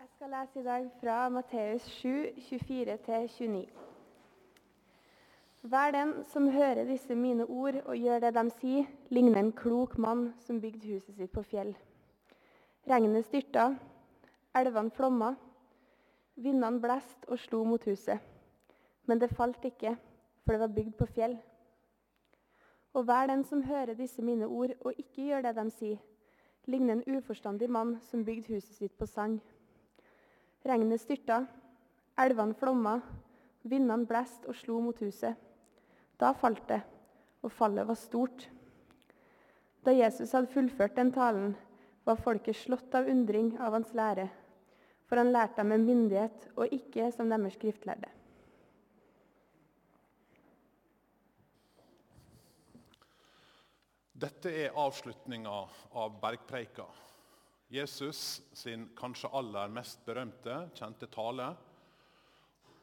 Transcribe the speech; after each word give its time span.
Jeg 0.00 0.08
skal 0.08 0.30
lese 0.32 0.60
i 0.60 0.62
dag 0.64 0.84
fra 1.00 1.28
Matteus 1.28 1.82
7, 1.82 2.08
24-29. 2.38 3.68
Hver 5.60 5.90
den 5.90 6.14
som 6.24 6.48
hører 6.48 6.88
disse 6.88 7.14
mine 7.14 7.44
ord 7.44 7.74
og 7.84 7.96
gjør 7.96 8.22
det 8.24 8.30
de 8.34 8.44
sier, 8.54 8.86
ligner 9.12 9.42
en 9.42 9.52
klok 9.52 9.98
mann 9.98 10.22
som 10.40 10.60
bygde 10.60 10.94
huset 10.94 11.18
sitt 11.18 11.34
på 11.34 11.44
fjell. 11.44 11.74
Regnet 12.88 13.28
styrta, 13.28 13.66
elvene 14.56 14.96
flomma, 14.96 15.34
vindene 16.34 16.80
blest 16.80 17.28
og 17.28 17.36
slo 17.44 17.60
mot 17.68 17.84
huset. 17.84 18.24
Men 19.04 19.20
det 19.20 19.34
falt 19.36 19.68
ikke, 19.68 19.98
for 20.40 20.56
det 20.56 20.64
var 20.64 20.74
bygd 20.80 20.96
på 20.96 21.12
fjell. 21.12 21.36
Og 22.96 23.04
hver 23.04 23.28
den 23.34 23.44
som 23.44 23.68
hører 23.68 24.00
disse 24.00 24.24
mine 24.24 24.48
ord 24.48 24.72
og 24.80 24.96
ikke 24.96 25.28
gjør 25.28 25.50
det 25.50 25.56
de 25.60 25.70
sier, 25.76 26.02
ligner 26.64 26.96
en 26.96 27.18
uforstandig 27.20 27.68
mann 27.68 27.98
som 28.08 28.24
bygde 28.24 28.54
huset 28.54 28.80
sitt 28.80 28.96
på 28.96 29.04
sand. 29.06 29.42
Regnet 30.66 31.00
styrta, 31.00 31.44
elvene 32.20 32.56
flomma, 32.60 32.98
vindene 33.64 34.04
blåste 34.08 34.50
og 34.50 34.56
slo 34.58 34.80
mot 34.84 34.98
huset. 35.00 35.36
Da 36.20 36.34
falt 36.36 36.66
det, 36.68 36.82
og 37.40 37.52
fallet 37.52 37.88
var 37.88 37.96
stort. 37.96 38.44
Da 39.84 39.94
Jesus 39.96 40.34
hadde 40.36 40.52
fullført 40.52 40.98
den 40.98 41.12
talen, 41.12 41.54
var 42.04 42.20
folket 42.20 42.56
slått 42.56 42.94
av 42.96 43.08
undring 43.08 43.54
av 43.60 43.72
hans 43.76 43.92
lære, 43.96 44.28
for 45.08 45.20
han 45.20 45.32
lærte 45.32 45.62
dem 45.62 45.72
med 45.72 45.86
myndighet 45.88 46.48
og 46.56 46.72
ikke 46.76 47.08
som 47.14 47.32
deres 47.32 47.56
skriftlærde. 47.56 48.08
Dette 54.20 54.52
er 54.52 54.76
avslutninga 54.76 55.62
av 55.96 56.16
bergpreika. 56.20 56.84
Jesus 57.70 58.42
sin 58.52 58.88
kanskje 58.98 59.30
aller 59.30 59.70
mest 59.70 60.00
berømte, 60.04 60.56
kjente 60.74 61.06
tale. 61.06 61.52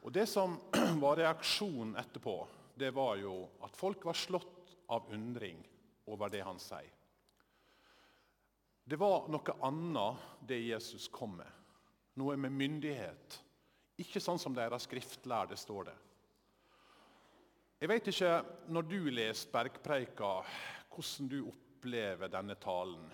Og 0.00 0.12
Det 0.12 0.24
som 0.26 0.54
var 1.02 1.20
reaksjonen 1.20 1.96
etterpå, 2.00 2.38
det 2.78 2.94
var 2.96 3.18
jo 3.20 3.34
at 3.66 3.76
folk 3.76 4.06
var 4.08 4.16
slått 4.16 4.78
av 4.88 5.10
undring 5.12 5.60
over 6.08 6.32
det 6.32 6.40
han 6.46 6.60
sier. 6.62 6.94
Det 8.88 8.96
var 8.96 9.26
noe 9.28 9.58
annet 9.68 10.24
det 10.48 10.62
Jesus 10.64 11.10
kom 11.12 11.36
med. 11.36 11.50
Noe 12.16 12.38
med 12.40 12.54
myndighet. 12.56 13.36
Ikke 14.00 14.22
sånn 14.24 14.40
som 14.40 14.56
deres 14.56 14.86
skriftlærde 14.88 15.58
står 15.60 15.90
det. 15.90 15.96
Jeg 17.78 17.90
vet 17.92 18.08
ikke, 18.10 18.30
når 18.72 18.86
du 18.88 19.00
leser 19.12 19.52
Bergpreika, 19.52 20.30
hvordan 20.94 21.28
du 21.28 21.42
opplever 21.44 22.32
denne 22.32 22.56
talen. 22.58 23.04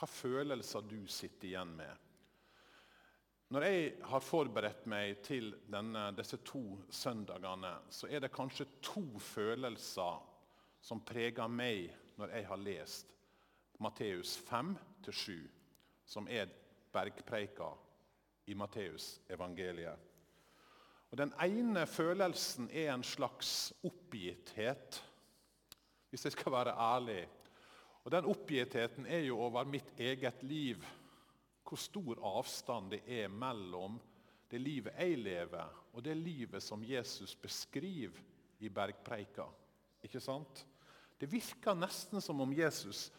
Hva 0.00 0.08
følelser 0.08 0.86
du 0.88 1.02
sitter 1.12 1.50
igjen 1.50 1.74
med. 1.76 2.06
Når 3.52 3.64
jeg 3.66 3.88
har 4.08 4.22
forberedt 4.24 4.86
meg 4.88 5.18
til 5.26 5.50
denne, 5.68 6.06
disse 6.16 6.38
to 6.46 6.62
søndagene, 6.94 7.74
så 7.92 8.08
er 8.08 8.22
det 8.24 8.30
kanskje 8.32 8.64
to 8.80 9.02
følelser 9.20 10.22
som 10.80 11.02
preger 11.04 11.50
meg 11.52 11.90
når 12.16 12.32
jeg 12.32 12.46
har 12.48 12.62
lest 12.62 13.12
Matteus 13.80 14.38
5-7, 14.48 15.34
som 16.08 16.28
er 16.32 16.48
bergpreika 16.94 17.68
i 18.48 18.56
Matteus 18.56 19.18
evangeliet. 19.28 20.08
Og 21.10 21.18
Den 21.18 21.34
ene 21.42 21.84
følelsen 21.86 22.70
er 22.72 22.94
en 22.94 23.04
slags 23.04 23.72
oppgitthet, 23.84 25.02
hvis 26.10 26.24
jeg 26.24 26.32
skal 26.38 26.52
være 26.52 26.74
ærlig. 26.78 27.24
Og 28.04 28.12
Den 28.12 28.28
oppgittheten 28.30 29.06
er 29.06 29.26
jo 29.26 29.38
over 29.44 29.64
mitt 29.68 29.92
eget 30.00 30.42
liv. 30.42 30.84
Hvor 31.64 31.78
stor 31.78 32.18
avstand 32.38 32.90
det 32.94 33.02
er 33.06 33.28
mellom 33.28 34.00
det 34.50 34.58
livet 34.58 34.96
jeg 34.98 35.18
lever, 35.18 35.68
og 35.94 36.02
det 36.02 36.16
livet 36.18 36.62
som 36.62 36.82
Jesus 36.82 37.36
beskriver 37.38 38.18
i 38.58 38.68
bergpreika. 38.68 39.46
Ikke 40.02 40.20
sant? 40.20 40.64
Det 41.20 41.28
virker 41.30 41.76
nesten 41.76 42.22
som 42.24 42.40
om 42.42 42.52
Jesus 42.56 43.10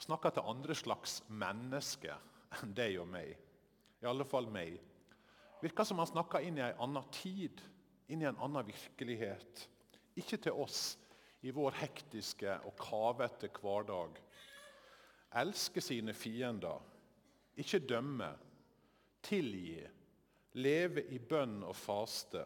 snakker 0.00 0.34
til 0.34 0.50
andre 0.50 0.74
slags 0.76 1.20
mennesker 1.28 2.18
enn 2.60 2.74
deg 2.76 2.98
og 3.00 3.08
meg. 3.08 3.32
I 4.00 4.08
alle 4.10 4.26
fall 4.28 4.48
meg 4.52 4.76
virker 5.60 5.86
som 5.86 6.00
han 6.00 6.08
snakker 6.08 6.44
inn 6.44 6.58
i 6.58 6.64
en 6.64 6.80
annen 6.86 7.08
tid, 7.14 7.60
inn 8.10 8.24
i 8.24 8.28
en 8.28 8.40
annen 8.40 8.66
virkelighet. 8.66 9.66
Ikke 10.18 10.40
til 10.40 10.56
oss 10.56 10.96
i 11.42 11.52
vår 11.54 11.78
hektiske 11.80 12.58
og 12.68 12.76
kavete 12.80 13.48
hverdag. 13.60 14.18
Elske 15.40 15.82
sine 15.84 16.14
fiender, 16.16 16.80
ikke 17.60 17.80
dømme, 17.86 18.30
tilgi, 19.22 19.80
leve 20.58 21.04
i 21.14 21.18
bønn 21.18 21.60
og 21.64 21.76
faste. 21.76 22.42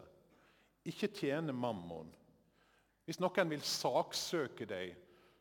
Ikke 0.85 1.09
tjene 1.09 1.53
mammon. 1.55 2.11
Hvis 3.05 3.19
noen 3.21 3.49
vil 3.51 3.63
saksøke 3.65 4.67
deg 4.69 4.93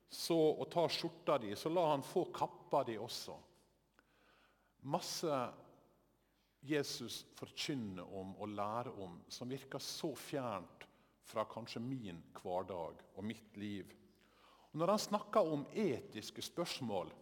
så, 0.08 0.36
og 0.36 0.68
ta 0.72 0.86
skjorta 0.88 1.38
di, 1.42 1.52
så 1.56 1.72
la 1.72 1.88
han 1.90 2.04
få 2.06 2.26
kappa 2.34 2.84
di 2.86 2.96
også. 3.00 3.36
Masse 4.92 5.38
Jesus 6.64 7.22
forkynner 7.36 8.08
om 8.16 8.34
og 8.40 8.52
lærer 8.56 9.00
om, 9.04 9.18
som 9.28 9.50
virker 9.50 9.82
så 9.82 10.14
fjernt 10.16 10.86
fra 11.24 11.44
kanskje 11.48 11.82
min 11.82 12.20
hverdag 12.38 13.00
og 13.16 13.24
mitt 13.24 13.56
liv. 13.56 13.90
Og 14.72 14.80
når 14.80 14.94
han 14.94 15.02
snakka 15.02 15.40
om 15.40 15.66
etiske 15.70 16.42
spørsmål, 16.42 17.12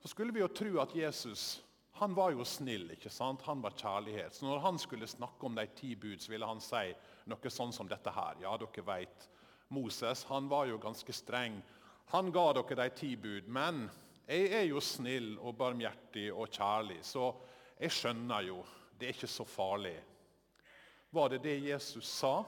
så 0.00 0.08
skulle 0.08 0.34
vi 0.34 0.42
jo 0.42 0.50
tro 0.52 0.78
at 0.82 0.96
Jesus 0.96 1.64
han 1.94 2.14
var 2.14 2.32
jo 2.34 2.44
snill. 2.44 2.88
ikke 2.90 3.10
sant? 3.10 3.42
Han 3.46 3.60
var 3.62 3.76
kjærlighet. 3.78 4.34
Så 4.34 4.46
når 4.46 4.58
han 4.58 4.78
skulle 4.78 5.06
snakke 5.06 5.46
om 5.46 5.54
de 5.54 5.66
ti 5.78 5.94
bud, 5.94 6.18
så 6.18 6.32
ville 6.32 6.46
han 6.46 6.60
si 6.60 6.88
noe 7.30 7.50
sånn 7.50 7.72
som 7.72 7.86
dette 7.86 8.10
her. 8.10 8.40
Ja, 8.42 8.56
dere 8.58 8.82
vet, 8.88 9.28
Moses 9.70 10.24
han 10.26 10.48
var 10.50 10.66
jo 10.66 10.80
ganske 10.82 11.14
streng. 11.14 11.60
Han 12.10 12.32
ga 12.34 12.48
dere 12.58 12.80
de 12.82 12.88
ti 12.98 13.12
bud. 13.14 13.46
Men 13.46 13.84
jeg 14.26 14.50
er 14.58 14.66
jo 14.66 14.82
snill 14.82 15.36
og 15.38 15.54
barmhjertig 15.60 16.32
og 16.32 16.50
kjærlig. 16.50 16.98
så 17.06 17.30
jeg 17.78 17.90
skjønner 17.94 18.42
jo, 18.48 18.58
det 18.98 19.08
er 19.08 19.14
ikke 19.14 19.30
så 19.30 19.44
farlig. 19.46 19.96
Var 21.14 21.28
det 21.30 21.42
det 21.46 21.56
Jesus 21.62 22.06
sa? 22.10 22.42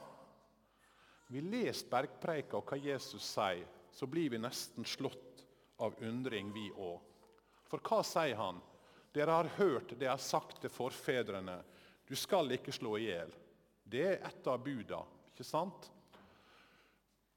Vi 1.27 1.41
leser 1.43 1.89
bergpreika 1.91 2.59
og 2.59 2.69
hva 2.69 2.79
Jesus 2.79 3.25
sier, 3.33 3.65
så 3.91 4.07
blir 4.07 4.31
vi 4.31 4.39
nesten 4.39 4.85
slått 4.85 5.43
av 5.83 5.97
undring, 6.05 6.51
vi 6.53 6.69
òg. 6.71 7.01
For 7.67 7.83
hva 7.83 7.99
sier 8.05 8.37
han? 8.39 8.61
Dere 9.13 9.35
har 9.39 9.49
hørt 9.57 9.95
det 9.95 10.05
jeg 10.05 10.13
har 10.13 10.23
sagt 10.23 10.61
til 10.61 10.71
forfedrene. 10.71 11.57
Du 12.07 12.15
skal 12.15 12.51
ikke 12.55 12.75
slå 12.75 12.95
i 12.99 13.07
hjel. 13.09 13.31
Det 13.83 14.03
er 14.05 14.19
et 14.27 14.47
av 14.47 14.61
buda, 14.63 15.01
ikke 15.31 15.45
sant? 15.47 15.89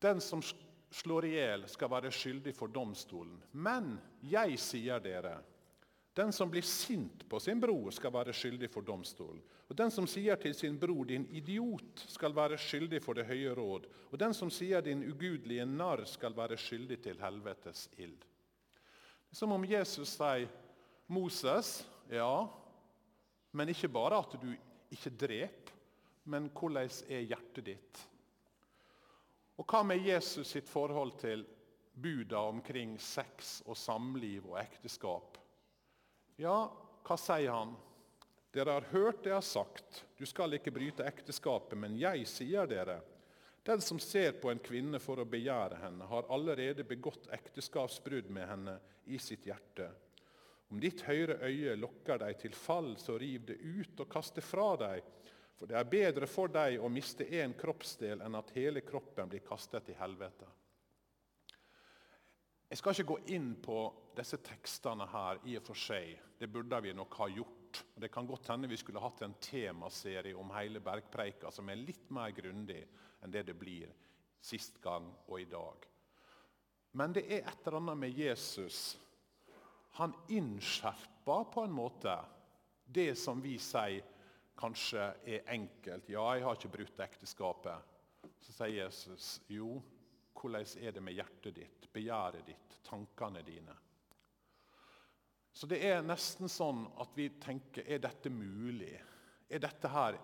Den 0.01 0.21
som 0.22 0.43
slår 0.91 1.27
i 1.28 1.34
hjel, 1.37 1.67
skal 1.71 1.91
være 1.93 2.12
skyldig 2.15 2.55
for 2.57 2.72
domstolen. 2.72 3.39
Men 3.53 3.95
jeg 4.27 4.59
sier 4.61 5.03
dere, 5.03 5.39
den 6.15 6.32
som 6.32 6.50
blir 6.50 6.62
sint 6.62 7.28
på 7.28 7.41
sin 7.41 7.60
bror, 7.60 7.91
skal 7.91 8.12
være 8.12 8.34
skyldig 8.34 8.71
for 8.71 8.82
domstolen. 8.82 9.43
Og 9.71 9.76
Den 9.76 9.91
som 9.91 10.06
sier 10.10 10.37
til 10.37 10.54
sin 10.54 10.78
bror 10.78 11.04
'din 11.04 11.26
idiot', 11.31 12.04
skal 12.09 12.34
være 12.34 12.59
skyldig 12.59 13.03
for 13.03 13.15
det 13.15 13.26
høye 13.26 13.54
råd. 13.54 13.87
Og 14.10 14.19
den 14.19 14.34
som 14.34 14.50
sier 14.50 14.81
'din 14.81 15.04
ugudelige 15.04 15.66
narr', 15.66 16.04
skal 16.04 16.37
være 16.37 16.56
skyldig 16.56 17.03
til 17.03 17.21
helvetes 17.21 17.88
ild. 17.98 18.19
Det 18.19 19.32
er 19.32 19.37
som 19.37 19.53
om 19.53 19.65
Jesus 19.65 20.09
sier 20.09 20.48
'Moses, 21.09 21.87
ja, 22.10 22.47
men 23.53 23.69
ikke 23.69 23.88
bare 23.88 24.19
at 24.19 24.42
du 24.42 24.54
ikke 24.91 25.10
dreper, 25.10 25.72
men 26.25 26.50
hvordan 26.50 26.91
er 27.09 27.21
hjertet 27.21 27.66
ditt?' 27.66 28.06
Og 29.59 29.66
hva 29.66 29.82
med 29.82 30.00
Jesus 30.06 30.48
sitt 30.48 30.69
forhold 30.69 31.18
til 31.18 31.47
buda 32.03 32.36
omkring 32.36 33.01
sex 33.01 33.63
og 33.66 33.77
samliv 33.77 34.47
og 34.51 34.60
ekteskap? 34.60 35.40
Ja, 36.41 36.72
hva 37.04 37.16
sier 37.21 37.53
han? 37.53 37.75
Dere 38.54 38.78
har 38.78 38.87
hørt 38.95 39.19
det 39.21 39.28
jeg 39.28 39.37
har 39.37 39.45
sagt, 39.45 40.04
du 40.16 40.22
skal 40.25 40.57
ikke 40.57 40.72
bryte 40.72 41.04
ekteskapet, 41.04 41.77
men 41.77 41.98
jeg 42.01 42.25
sier 42.31 42.65
dere, 42.71 42.97
den 43.69 43.83
som 43.84 44.01
ser 44.01 44.39
på 44.41 44.48
en 44.48 44.63
kvinne 44.65 44.97
for 45.04 45.21
å 45.21 45.27
begjære 45.28 45.83
henne, 45.83 46.07
har 46.09 46.31
allerede 46.33 46.87
begått 46.89 47.28
ekteskapsbrudd 47.37 48.33
med 48.33 48.48
henne 48.48 48.78
i 49.13 49.21
sitt 49.21 49.45
hjerte. 49.51 49.91
Om 50.72 50.81
ditt 50.81 51.04
høyre 51.04 51.37
øye 51.45 51.77
lokker 51.77 52.22
deg 52.25 52.41
til 52.41 52.57
fall, 52.57 52.95
så 52.97 53.19
riv 53.21 53.45
det 53.51 53.59
ut 53.60 54.01
og 54.01 54.09
kast 54.09 54.41
det 54.41 54.47
fra 54.47 54.71
deg. 54.81 55.04
For 55.60 55.69
det 55.69 55.77
er 55.77 55.92
bedre 55.92 56.31
for 56.31 56.48
deg 56.48 56.81
å 56.81 56.89
miste 56.89 57.28
én 57.37 57.53
kroppsdel 57.53 58.25
enn 58.25 58.41
at 58.41 58.57
hele 58.57 58.81
kroppen 58.81 59.28
blir 59.28 59.45
kastet 59.45 59.92
i 59.92 60.01
helvete. 60.01 60.48
Jeg 62.71 62.78
skal 62.78 62.95
ikke 62.95 63.09
gå 63.11 63.19
inn 63.34 63.55
på 63.59 63.78
disse 64.15 64.39
tekstene 64.47 65.09
her 65.11 65.41
i 65.51 65.57
og 65.59 65.65
for 65.67 65.78
seg. 65.78 66.13
Det 66.39 66.47
burde 66.47 66.78
vi 66.84 66.93
nok 66.95 67.17
ha 67.19 67.27
gjort. 67.27 67.81
Det 67.99 68.11
kan 68.15 68.28
godt 68.28 68.47
hende 68.53 68.71
vi 68.71 68.78
skulle 68.78 69.03
hatt 69.03 69.25
en 69.27 69.34
temaserie 69.43 70.37
om 70.39 70.53
hele 70.55 70.83
bergpreika 70.83 71.51
som 71.51 71.69
er 71.71 71.83
litt 71.83 72.07
mer 72.15 72.31
grundig 72.34 72.84
enn 73.21 73.34
det 73.34 73.43
det 73.51 73.57
blir 73.59 73.91
sist 74.41 74.78
gang 74.83 75.11
og 75.27 75.41
i 75.43 75.49
dag. 75.51 75.87
Men 76.95 77.15
det 77.15 77.27
er 77.27 77.43
et 77.43 77.67
eller 77.67 77.81
annet 77.81 78.01
med 78.05 78.22
Jesus. 78.22 78.95
Han 79.99 80.15
innskjerper 80.31 81.51
på 81.51 81.66
en 81.66 81.75
måte 81.75 82.19
Det 82.91 83.15
som 83.19 83.39
vi 83.43 83.53
sier 83.63 84.03
kanskje 84.59 85.13
er 85.23 85.47
enkelt. 85.55 86.09
Ja, 86.11 86.25
jeg 86.34 86.43
har 86.43 86.57
ikke 86.57 86.73
brutt 86.73 87.03
ekteskapet. 87.03 87.87
Så 88.43 88.55
sier 88.55 88.84
Jesus 88.84 89.37
jo, 89.47 89.77
hvordan 90.41 90.66
er 90.81 90.97
det 90.97 91.04
med 91.04 91.16
hjertet 91.16 91.54
ditt, 91.57 91.87
begjæret 91.92 92.47
ditt, 92.47 92.78
tankene 92.87 93.42
dine? 93.45 93.77
Så 95.53 95.66
det 95.66 95.81
er 95.84 96.04
nesten 96.07 96.48
sånn 96.48 96.84
at 97.03 97.16
vi 97.16 97.28
tenker 97.42 97.84
er 97.84 98.01
dette 98.03 98.31
mulig? 98.33 98.95
Er 99.51 99.63
dette 99.63 99.91
her 99.91 100.19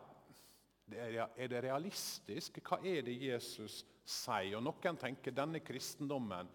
er 0.86 1.48
det 1.50 1.62
realistisk? 1.64 2.60
Hva 2.62 2.78
er 2.86 3.02
det 3.02 3.16
Jesus 3.18 3.80
sier? 4.06 4.54
Og 4.56 4.62
Noen 4.64 4.98
tenker 5.00 5.34
denne 5.34 5.60
kristendommen 5.66 6.48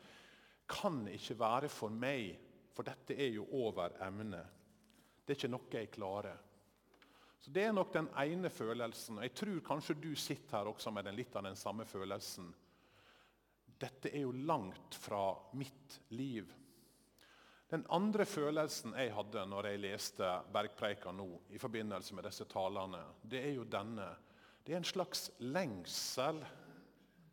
kan 0.72 1.02
ikke 1.12 1.36
være 1.40 1.70
for 1.72 1.92
meg, 1.92 2.38
for 2.72 2.88
dette 2.88 3.18
er 3.20 3.34
jo 3.36 3.44
over 3.60 3.98
emnet. 4.06 4.48
Det 5.26 5.36
er 5.36 5.40
ikke 5.42 5.52
noe 5.52 5.76
jeg 5.76 5.92
klarer. 5.92 6.40
Så 7.42 7.52
Det 7.52 7.64
er 7.66 7.74
nok 7.74 7.94
den 7.94 8.08
ene 8.22 8.50
følelsen. 8.50 9.18
og 9.18 9.24
Jeg 9.24 9.34
tror 9.34 9.60
kanskje 9.66 10.00
du 10.00 10.16
sitter 10.16 10.58
her 10.58 10.70
også 10.70 10.92
med 10.92 11.04
den, 11.04 11.16
litt 11.16 11.36
av 11.36 11.44
den 11.44 11.56
samme 11.56 11.86
følelsen. 11.86 12.54
Dette 13.82 14.12
er 14.14 14.26
jo 14.26 14.32
langt 14.32 14.96
fra 14.96 15.32
mitt 15.58 16.00
liv. 16.14 16.50
Den 17.72 17.86
andre 17.90 18.26
følelsen 18.28 18.94
jeg 19.00 19.14
hadde 19.16 19.46
når 19.48 19.70
jeg 19.70 19.82
leste 19.86 20.32
Bergpreika 20.54 21.14
nå, 21.16 21.28
i 21.56 21.62
forbindelse 21.62 22.18
med 22.18 22.28
disse 22.28 22.46
talene, 22.52 23.00
det 23.24 23.46
er 23.46 23.56
jo 23.56 23.64
denne. 23.64 24.10
Det 24.62 24.76
er 24.76 24.82
en 24.82 24.92
slags 24.92 25.30
lengsel 25.40 26.44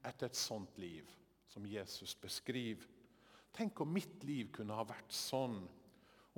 etter 0.06 0.30
et 0.30 0.38
sånt 0.38 0.78
liv 0.78 1.10
som 1.50 1.66
Jesus 1.66 2.14
beskriver. 2.22 2.86
Tenk 3.52 3.80
om 3.82 3.90
mitt 3.92 4.22
liv 4.24 4.52
kunne 4.54 4.76
ha 4.78 4.86
vært 4.86 5.12
sånn 5.12 5.58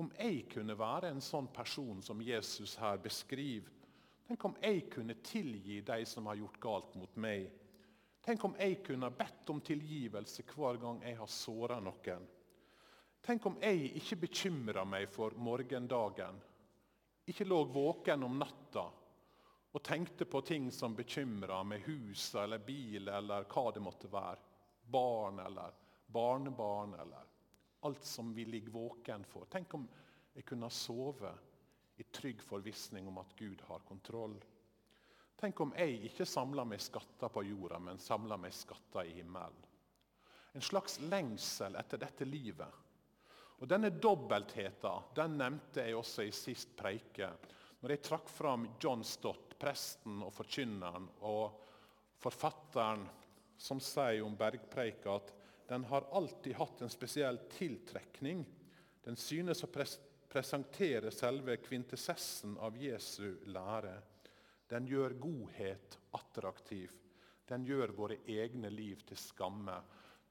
om 0.01 0.09
jeg 0.17 0.47
kunne 0.49 0.73
være 0.73 1.11
en 1.11 1.21
sånn 1.21 1.51
person 1.53 1.99
som 2.01 2.23
Jesus 2.25 2.73
her 2.81 2.97
beskriver. 3.03 3.69
Tenk 4.25 4.45
om 4.47 4.55
jeg 4.63 4.87
kunne 4.89 5.19
tilgi 5.21 5.81
de 5.85 5.99
som 6.09 6.25
har 6.25 6.39
gjort 6.39 6.57
galt 6.63 6.95
mot 6.97 7.19
meg. 7.21 7.51
Tenk 8.21 8.43
om 8.45 8.53
jeg 8.59 8.83
kunne 8.85 9.09
bedt 9.17 9.49
om 9.49 9.61
tilgivelse 9.65 10.45
hver 10.45 10.77
gang 10.81 11.01
jeg 11.01 11.17
har 11.17 11.29
såra 11.29 11.79
noen. 11.81 12.27
Tenk 13.21 13.45
om 13.49 13.57
jeg 13.61 13.91
ikke 13.97 14.19
bekymra 14.23 14.83
meg 14.85 15.07
for 15.09 15.33
morgendagen. 15.37 16.37
Ikke 17.29 17.45
lå 17.45 17.63
våken 17.69 18.25
om 18.25 18.37
natta 18.41 18.85
og 19.71 19.83
tenkte 19.85 20.25
på 20.27 20.41
ting 20.45 20.71
som 20.73 20.95
bekymra, 20.95 21.63
med 21.63 21.81
hus 21.85 22.33
eller 22.35 22.59
bil 22.59 23.07
eller 23.07 23.45
hva 23.49 23.69
det 23.71 23.83
måtte 23.83 24.09
være. 24.11 24.49
Barn 24.91 25.39
eller 25.39 25.77
barnebarn 26.11 26.97
eller 26.99 27.29
alt 27.87 28.05
som 28.05 28.33
vi 28.33 28.45
ligger 28.45 28.71
våken 28.71 29.23
for. 29.25 29.47
Tenk 29.49 29.73
om 29.73 29.87
jeg 30.33 30.45
kunne 30.45 30.69
sove 30.69 31.31
i 31.97 32.03
trygg 32.03 32.41
forvissning 32.43 33.07
om 33.07 33.21
at 33.21 33.33
Gud 33.37 33.61
har 33.67 33.85
kontroll. 33.87 34.35
Tenk 35.41 35.59
om 35.63 35.71
jeg 35.73 35.95
ikke 36.11 36.25
samla 36.29 36.61
meg 36.69 36.81
skatter 36.83 37.31
på 37.33 37.41
jorda, 37.47 37.79
men 37.81 37.97
samla 37.97 38.37
meg 38.37 38.53
skatter 38.53 39.07
i 39.09 39.15
himmelen. 39.15 39.63
En 40.53 40.61
slags 40.61 40.99
lengsel 41.01 41.77
etter 41.79 41.97
dette 41.97 42.27
livet. 42.27 42.69
Og 43.61 43.69
Denne 43.69 43.89
dobbeltheten 43.89 45.07
den 45.17 45.39
nevnte 45.39 45.85
jeg 45.87 45.97
også 45.97 46.27
i 46.27 46.33
sist 46.35 46.75
preike. 46.77 47.31
Når 47.81 47.95
jeg 47.95 48.03
trakk 48.05 48.29
fram 48.29 48.67
John 48.81 49.01
Stott, 49.07 49.55
presten 49.57 50.21
og 50.25 50.33
forkynneren, 50.35 51.07
og 51.25 51.57
forfatteren 52.21 53.07
som 53.57 53.81
sier 53.81 54.21
om 54.25 54.37
bergpreika 54.37 55.17
at 55.17 55.33
den 55.69 55.85
har 55.89 56.09
alltid 56.17 56.57
hatt 56.57 56.81
en 56.81 56.93
spesiell 56.93 57.37
tiltrekning. 57.53 58.43
Den 59.01 59.17
synes 59.17 59.63
å 59.65 59.71
pres 59.73 59.97
presentere 60.31 61.09
selve 61.11 61.57
kvintessessen 61.59 62.53
av 62.63 62.77
Jesu 62.79 63.41
lære. 63.51 63.97
Den 64.71 64.87
gjør 64.87 65.17
godhet 65.19 65.97
attraktiv. 66.15 66.93
Den 67.47 67.65
gjør 67.67 67.91
våre 67.95 68.21
egne 68.31 68.71
liv 68.71 69.01
til 69.07 69.19
skamme. 69.19 69.75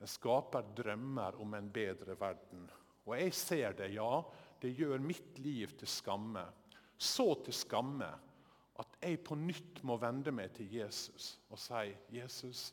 Den 0.01 0.09
skaper 0.09 0.71
drømmer 0.77 1.37
om 1.43 1.55
en 1.59 1.69
bedre 1.73 2.17
verden. 2.21 2.65
Og 3.05 3.17
jeg 3.19 3.35
ser 3.37 3.77
det, 3.77 3.91
ja. 3.99 4.23
Det 4.61 4.73
gjør 4.77 5.03
mitt 5.05 5.39
liv 5.41 5.77
til 5.81 5.89
skamme. 5.89 6.47
Så 6.97 7.35
til 7.45 7.57
skamme 7.57 8.09
at 8.81 8.97
jeg 9.03 9.21
på 9.25 9.37
nytt 9.37 9.83
må 9.85 9.99
vende 10.01 10.33
meg 10.33 10.55
til 10.57 10.73
Jesus 10.73 11.35
og 11.51 11.59
si, 11.61 11.97
'Jesus, 12.13 12.73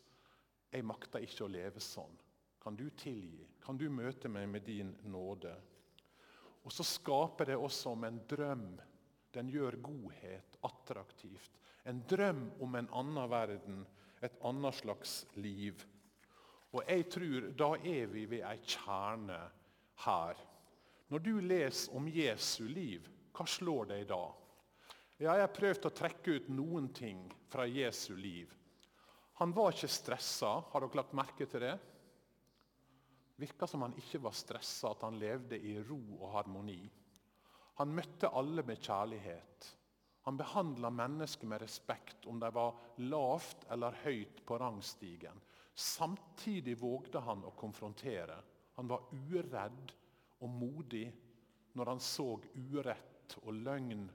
jeg 0.71 0.85
makter 0.85 1.23
ikke 1.23 1.45
å 1.45 1.51
leve 1.51 1.83
sånn.' 1.83 2.23
Kan 2.63 2.75
du 2.75 2.89
tilgi? 2.89 3.47
Kan 3.63 3.77
du 3.77 3.89
møte 3.89 4.27
meg 4.27 4.49
med 4.49 4.65
din 4.67 4.95
nåde? 5.03 5.53
Og 6.63 6.71
så 6.71 6.83
skaper 6.83 7.45
det 7.45 7.55
også 7.55 7.93
om 7.95 8.03
en 8.03 8.19
drøm. 8.27 8.79
Den 9.37 9.51
gjør 9.53 9.77
godhet 9.85 10.57
attraktivt. 10.65 11.59
En 11.85 12.01
drøm 12.09 12.47
om 12.63 12.75
en 12.75 12.89
annen 12.89 13.29
verden, 13.31 13.83
et 14.25 14.33
annet 14.45 14.75
slags 14.79 15.19
liv. 15.37 15.83
Og 16.73 16.81
jeg 16.89 17.05
tror 17.13 17.51
da 17.57 17.69
er 17.77 18.09
vi 18.11 18.25
ved 18.33 18.43
ei 18.49 18.57
kjerne 18.65 19.37
her. 20.03 20.41
Når 21.07 21.23
du 21.23 21.35
leser 21.39 21.95
om 21.95 22.09
Jesu 22.11 22.65
liv, 22.65 23.05
hva 23.37 23.45
slår 23.47 23.93
deg 23.93 24.07
da? 24.09 24.23
Ja, 25.17 25.37
jeg 25.37 25.45
har 25.45 25.53
prøvd 25.53 25.85
å 25.87 25.95
trekke 25.95 26.39
ut 26.39 26.49
noen 26.53 26.89
ting 26.93 27.21
fra 27.53 27.65
Jesu 27.69 28.15
liv. 28.17 28.51
Han 29.37 29.53
var 29.53 29.71
ikke 29.73 29.89
stressa. 29.89 30.57
Har 30.73 30.83
dere 30.83 30.99
lagt 30.99 31.15
merke 31.17 31.45
til 31.45 31.63
det? 31.63 31.77
virka 33.37 33.67
som 33.67 33.81
han 33.85 33.93
ikke 33.97 34.21
var 34.21 34.35
stressa, 34.35 34.91
at 34.91 35.03
han 35.05 35.19
levde 35.21 35.59
i 35.61 35.77
ro 35.85 35.99
og 36.17 36.31
harmoni. 36.33 36.81
Han 37.77 37.93
møtte 37.93 38.29
alle 38.33 38.63
med 38.65 38.81
kjærlighet. 38.81 39.67
Han 40.27 40.37
behandla 40.37 40.89
mennesker 40.91 41.47
med 41.47 41.61
respekt, 41.61 42.25
om 42.25 42.39
de 42.41 42.49
var 42.51 42.75
lavt 43.05 43.67
eller 43.71 43.95
høyt 44.03 44.41
på 44.45 44.57
rangstigen. 44.59 45.37
Samtidig 45.77 46.73
vågde 46.81 47.21
han 47.23 47.45
å 47.45 47.53
konfrontere. 47.55 48.39
Han 48.75 48.89
var 48.89 49.05
uredd 49.13 49.93
og 50.41 50.49
modig 50.49 51.05
når 51.77 51.93
han 51.93 52.01
så 52.01 52.31
urett 52.57 53.37
og 53.43 53.53
løgn. 53.53 54.07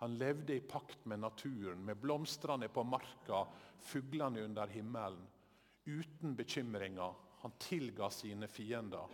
Han 0.00 0.16
levde 0.18 0.54
i 0.54 0.62
pakt 0.62 1.04
med 1.10 1.20
naturen, 1.26 1.82
med 1.84 1.98
blomstene 1.98 2.68
på 2.70 2.86
marka, 2.86 3.44
fuglene 3.82 4.42
under 4.46 4.70
himmelen, 4.70 5.26
uten 5.84 6.34
bekymringer 6.36 7.14
han 7.42 7.52
tilga 7.58 8.10
sine 8.10 8.48
fiender. 8.48 9.08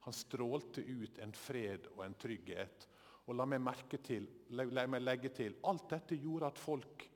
Han 0.00 0.12
strålte 0.12 0.80
ut 0.80 1.18
en 1.18 1.32
fred 1.32 1.90
og 1.96 2.04
en 2.06 2.14
trygghet. 2.14 2.86
Og 3.26 3.34
la 3.34 3.46
meg, 3.48 3.84
til, 4.06 4.26
la 4.54 4.86
meg 4.86 5.02
legge 5.02 5.32
til 5.34 5.56
alt 5.66 5.88
dette 5.90 6.18
gjorde 6.20 6.50
at 6.52 6.60
folk 6.62 7.06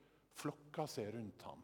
flokka 0.41 0.87
seg 0.89 1.13
rundt 1.15 1.45
ham. 1.47 1.61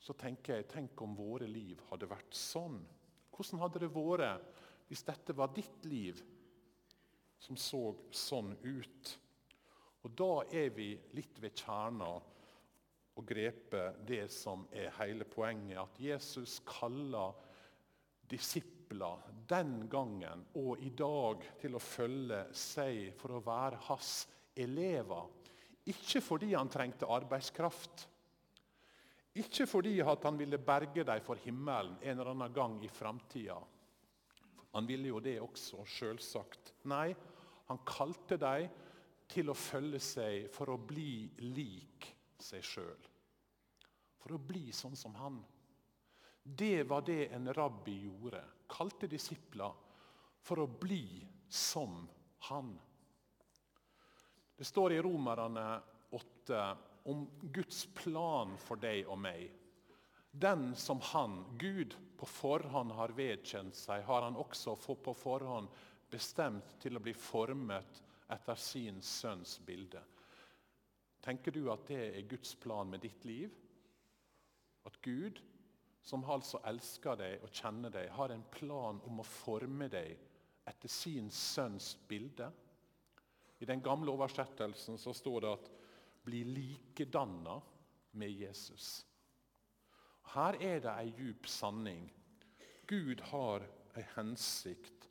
Så 0.00 0.16
tenker 0.20 0.58
jeg, 0.58 0.68
Tenk 0.68 1.00
om 1.04 1.16
våre 1.16 1.48
liv 1.48 1.80
hadde 1.90 2.08
vært 2.08 2.36
sånn. 2.36 2.78
Hvordan 3.34 3.62
hadde 3.64 3.82
det 3.84 3.92
vært 3.92 4.62
hvis 4.88 5.04
dette 5.04 5.36
var 5.36 5.52
ditt 5.56 5.86
liv 5.88 6.20
som 7.40 7.56
så 7.60 7.94
sånn 8.12 8.52
ut? 8.62 9.14
Og 10.04 10.12
Da 10.12 10.32
er 10.52 10.68
vi 10.76 10.92
litt 11.16 11.40
ved 11.40 11.56
kjerna 11.56 12.10
og 13.14 13.26
grepe 13.26 13.94
det 14.06 14.26
som 14.32 14.66
er 14.72 14.92
hele 14.98 15.24
poenget. 15.24 15.80
At 15.80 16.00
Jesus 16.00 16.58
kaller 16.66 17.32
disipler 18.84 19.18
den 19.48 19.88
gangen 19.88 20.44
og 20.54 20.78
i 20.82 20.90
dag 20.90 21.42
til 21.60 21.74
å 21.74 21.80
følge 21.80 22.44
seg 22.52 23.14
for 23.16 23.36
å 23.36 23.44
være 23.44 23.78
hans 23.88 24.26
elever. 24.56 25.28
Ikke 25.86 26.20
fordi 26.20 26.54
han 26.54 26.68
trengte 26.68 27.06
arbeidskraft. 27.06 28.08
Ikke 29.34 29.66
fordi 29.66 30.00
han 30.00 30.38
ville 30.38 30.58
berge 30.58 31.04
dem 31.04 31.20
for 31.24 31.36
himmelen 31.36 31.96
en 32.00 32.18
eller 32.18 32.30
annen 32.32 32.52
gang 32.54 32.78
i 32.84 32.88
framtida. 32.88 33.58
Han 34.72 34.86
ville 34.86 35.08
jo 35.08 35.20
det 35.20 35.40
også, 35.40 35.84
sjølsagt. 35.86 36.74
Nei, 36.84 37.14
han 37.68 37.78
kalte 37.86 38.36
dem 38.36 38.68
til 39.28 39.50
å 39.50 39.56
følge 39.56 40.00
seg 40.00 40.48
for 40.52 40.70
å 40.70 40.78
bli 40.78 41.28
lik 41.40 42.08
seg 42.38 42.62
sjøl. 42.64 43.10
For 44.18 44.34
å 44.34 44.40
bli 44.40 44.72
sånn 44.72 44.96
som 44.96 45.14
han. 45.20 45.42
Det 46.46 46.82
var 46.84 47.02
det 47.02 47.26
en 47.32 47.48
rabbi 47.54 48.02
gjorde. 48.04 48.44
Kalte 48.68 49.08
disipler 49.08 49.72
for 50.44 50.60
å 50.60 50.66
bli 50.68 51.24
som 51.48 52.02
han. 52.50 52.74
Det 54.56 54.64
står 54.68 54.92
i 54.92 55.00
Romerne 55.02 55.64
8 56.12 56.76
om 57.08 57.24
Guds 57.40 57.86
plan 57.96 58.52
for 58.60 58.80
deg 58.80 59.08
og 59.08 59.18
meg. 59.24 59.48
Den 60.30 60.74
som 60.76 61.00
han, 61.14 61.40
Gud, 61.56 61.96
på 62.20 62.28
forhånd 62.28 62.92
har 62.92 63.16
vedkjent 63.16 63.76
seg, 63.76 64.04
har 64.04 64.26
han 64.26 64.36
også 64.36 64.76
på 64.76 65.14
forhånd 65.16 65.72
bestemt 66.10 66.76
til 66.82 66.98
å 66.98 67.02
bli 67.02 67.14
formet 67.16 68.02
etter 68.34 68.60
sin 68.60 69.00
sønns 69.02 69.56
bilde. 69.64 70.02
Tenker 71.24 71.56
du 71.56 71.64
at 71.72 71.86
det 71.88 72.02
er 72.10 72.28
Guds 72.28 72.52
plan 72.60 72.90
med 72.90 73.00
ditt 73.00 73.24
liv? 73.24 73.52
At 74.84 75.00
Gud 75.00 75.40
som 76.04 76.24
altså 76.28 76.60
elsker 76.68 77.16
deg 77.16 77.44
og 77.44 77.52
kjenner 77.54 77.92
deg, 77.92 78.10
har 78.12 78.32
en 78.34 78.44
plan 78.52 79.00
om 79.08 79.22
å 79.22 79.26
forme 79.26 79.88
deg 79.92 80.12
etter 80.68 80.92
sin 80.92 81.30
sønns 81.32 81.94
bilde. 82.08 82.50
I 83.60 83.68
den 83.68 83.80
gamle 83.84 84.12
oversettelsen 84.12 84.98
så 85.00 85.14
står 85.16 85.40
det 85.40 85.52
at 85.52 85.70
'bli 86.24 86.44
likedanna 86.44 87.60
med 88.12 88.30
Jesus'. 88.30 89.04
Her 90.34 90.56
er 90.60 90.80
det 90.80 90.92
ei 90.92 91.12
djup 91.16 91.46
sanning. 91.46 92.12
Gud 92.86 93.20
har 93.20 93.64
ei 93.96 94.04
hensikt 94.16 95.08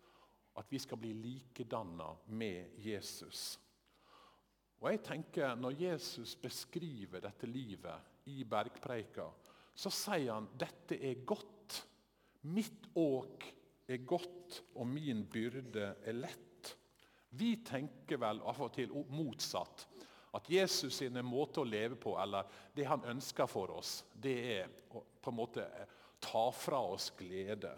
at 0.55 0.71
vi 0.71 0.79
skal 0.79 0.97
bli 0.97 1.13
likedanna 1.13 2.15
med 2.27 2.77
Jesus. 2.77 3.59
Og 4.83 4.91
jeg 4.91 5.03
tenker 5.03 5.55
Når 5.55 5.81
Jesus 5.81 6.35
beskriver 6.35 7.19
dette 7.19 7.47
livet 7.47 8.25
i 8.25 8.43
bergpreika, 8.43 9.29
så 9.75 9.91
sier 9.93 10.31
han 10.35 10.49
dette 10.59 10.97
er 10.97 11.23
godt. 11.25 11.79
Mitt 12.53 12.89
åk 12.99 13.45
er 13.89 14.03
godt, 14.07 14.61
og 14.75 14.87
min 14.87 15.25
byrde 15.31 15.93
er 16.03 16.17
lett. 16.17 16.73
Vi 17.33 17.55
tenker 17.65 18.19
vel 18.21 18.41
av 18.45 18.59
og 18.61 18.73
til 18.75 18.93
motsatt. 19.09 19.87
At 20.33 20.49
Jesus 20.49 20.97
sin 20.97 21.17
måte 21.25 21.61
å 21.61 21.67
leve 21.67 21.97
på, 21.99 22.15
eller 22.17 22.49
det 22.73 22.87
han 22.89 23.03
ønsker 23.09 23.49
for 23.49 23.73
oss, 23.75 23.99
det 24.13 24.37
er 24.57 24.71
å 24.93 25.03
på 25.21 25.31
en 25.31 25.37
måte 25.37 25.65
ta 26.23 26.47
fra 26.55 26.79
oss 26.93 27.11
glede. 27.17 27.71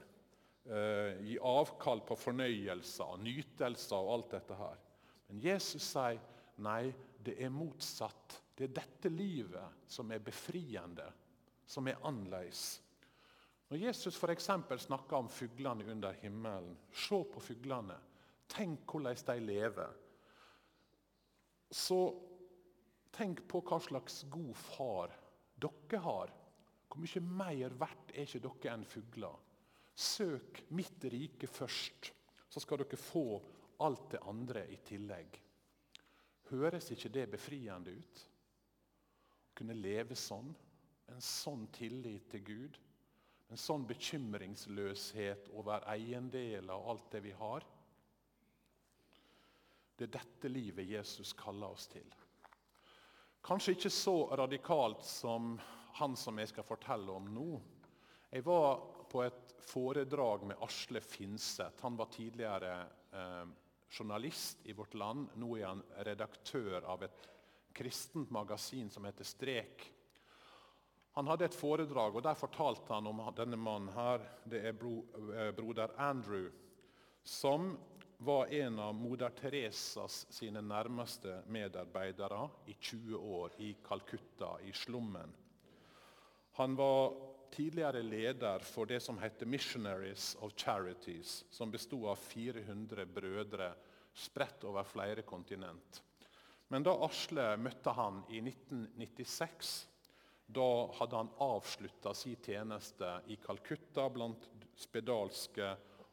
Gi 0.66 1.36
avkall 1.46 2.02
på 2.08 2.18
fornøyelser, 2.18 3.20
nytelser 3.22 3.98
og 4.00 4.14
alt 4.16 4.32
dette 4.38 4.58
her. 4.60 4.80
Men 5.28 5.44
Jesus 5.44 5.92
sier 5.92 6.22
nei, 6.64 6.94
det 7.26 7.36
er 7.44 7.54
motsatt. 7.54 8.40
Det 8.56 8.70
er 8.70 8.78
dette 8.80 9.12
livet 9.12 9.86
som 9.92 10.12
er 10.16 10.24
befriende, 10.24 11.06
som 11.66 11.88
er 11.88 12.02
annerledes. 12.06 12.82
Når 13.70 13.82
Jesus 13.82 14.18
for 14.18 14.34
snakker 14.38 15.18
om 15.18 15.30
fuglene 15.30 15.86
under 15.92 16.14
himmelen, 16.22 16.78
se 16.94 17.24
på 17.24 17.40
fuglene. 17.42 17.98
Tenk 18.48 18.86
hvordan 18.86 19.16
de 19.26 19.40
lever. 19.40 19.94
Så 21.72 22.00
tenk 23.12 23.48
på 23.48 23.62
hva 23.66 23.80
slags 23.82 24.24
god 24.30 24.54
far 24.56 25.16
dere 25.58 26.02
har. 26.02 26.34
Hvor 26.88 27.02
mye 27.02 27.22
mer 27.26 27.74
verdt 27.80 28.14
er 28.14 28.28
ikke 28.28 28.44
dere 28.46 28.76
enn 28.76 28.86
fugler? 28.86 29.42
Søk 29.96 30.62
mitt 30.76 31.04
rike 31.12 31.48
først, 31.48 32.12
så 32.50 32.62
skal 32.62 32.84
dere 32.84 33.00
få 33.00 33.42
alt 33.84 34.12
det 34.12 34.22
andre 34.28 34.66
i 34.72 34.78
tillegg. 34.86 35.40
Høres 36.52 36.92
ikke 36.94 37.10
det 37.10 37.26
befriende 37.32 37.96
ut? 37.96 38.24
Å 39.50 39.58
kunne 39.58 39.76
leve 39.76 40.16
sånn. 40.20 40.52
En 41.14 41.22
sånn 41.22 41.68
tillit 41.76 42.30
til 42.32 42.44
Gud. 42.46 42.78
En 43.54 43.62
sånn 43.62 43.86
bekymringsløshet 43.88 45.52
over 45.54 45.86
eiendeler 45.92 46.74
og 46.74 46.96
alt 46.96 47.12
det 47.14 47.22
vi 47.28 47.34
har. 47.38 47.66
Det 49.96 50.08
er 50.08 50.16
dette 50.18 50.52
livet 50.52 50.90
Jesus 50.90 51.34
kaller 51.38 51.76
oss 51.76 51.88
til. 51.92 52.08
Kanskje 53.46 53.76
ikke 53.76 53.94
så 53.94 54.16
radikalt 54.36 55.06
som 55.06 55.54
han 56.00 56.16
som 56.20 56.42
jeg 56.42 56.50
skal 56.52 56.66
fortelle 56.68 57.14
om 57.14 57.30
nå. 57.32 57.50
Jeg 58.34 58.44
var 58.44 58.82
på 59.08 59.22
et 59.24 59.54
foredrag 59.64 60.44
med 60.50 60.64
Asle 60.66 61.00
Finseth. 61.00 61.84
Han 61.86 61.96
var 61.96 62.10
tidligere 62.12 62.74
eh, 63.14 63.46
journalist 63.90 64.66
i 64.66 64.74
Vårt 64.74 64.98
Land. 64.98 65.30
Nå 65.40 65.54
er 65.58 65.70
han 65.70 65.84
redaktør 66.08 66.84
av 66.84 67.06
et 67.06 67.30
kristent 67.76 68.34
magasin 68.34 68.90
som 68.92 69.06
heter 69.08 69.28
Strek. 69.28 69.86
Han 71.16 71.28
hadde 71.32 71.48
et 71.48 71.56
foredrag, 71.56 72.18
og 72.18 72.24
der 72.26 72.36
fortalte 72.36 72.92
han 72.92 73.08
om 73.08 73.22
denne 73.38 73.56
mannen 73.56 73.94
her. 73.96 74.24
Det 74.44 74.60
er 74.60 74.74
eh, 74.76 75.52
broder 75.56 75.94
Andrew, 75.96 76.50
som 77.24 77.70
var 78.18 78.52
en 78.52 78.80
av 78.80 78.92
moder 78.96 79.32
Teresas 79.36 80.26
sine 80.34 80.60
nærmeste 80.64 81.38
medarbeidere 81.48 82.42
i 82.68 82.76
20 82.80 83.16
år 83.40 83.56
i 83.64 83.72
Calcutta, 83.88 84.58
i 84.68 84.74
slummen. 84.76 85.32
Han 86.60 86.76
var 86.76 87.16
tidligere 87.52 88.04
leder 88.04 88.60
for 88.60 88.86
det 88.86 89.00
som 89.00 89.20
heter 89.20 89.48
Missionaries 89.48 90.36
of 90.44 90.52
Charities, 90.56 91.46
som 91.50 91.72
bestod 91.72 92.10
av 92.12 92.20
400 92.20 93.06
brødre 93.06 93.72
spredt 94.16 94.64
over 94.68 94.84
flere 94.84 95.24
kontinent. 95.24 96.04
Men 96.68 96.84
da 96.84 96.96
Asle 97.08 97.54
møtte 97.62 97.92
han 97.96 98.24
i 98.32 98.42
1996, 98.44 99.76
da 100.46 100.92
hadde 100.94 101.16
han 101.16 101.30
avslutta 101.38 102.14
sin 102.14 102.36
tjeneste 102.36 103.22
i 103.28 103.36
Calcutta 103.36 104.10
blant 104.10 104.50
spedalske 104.76 105.72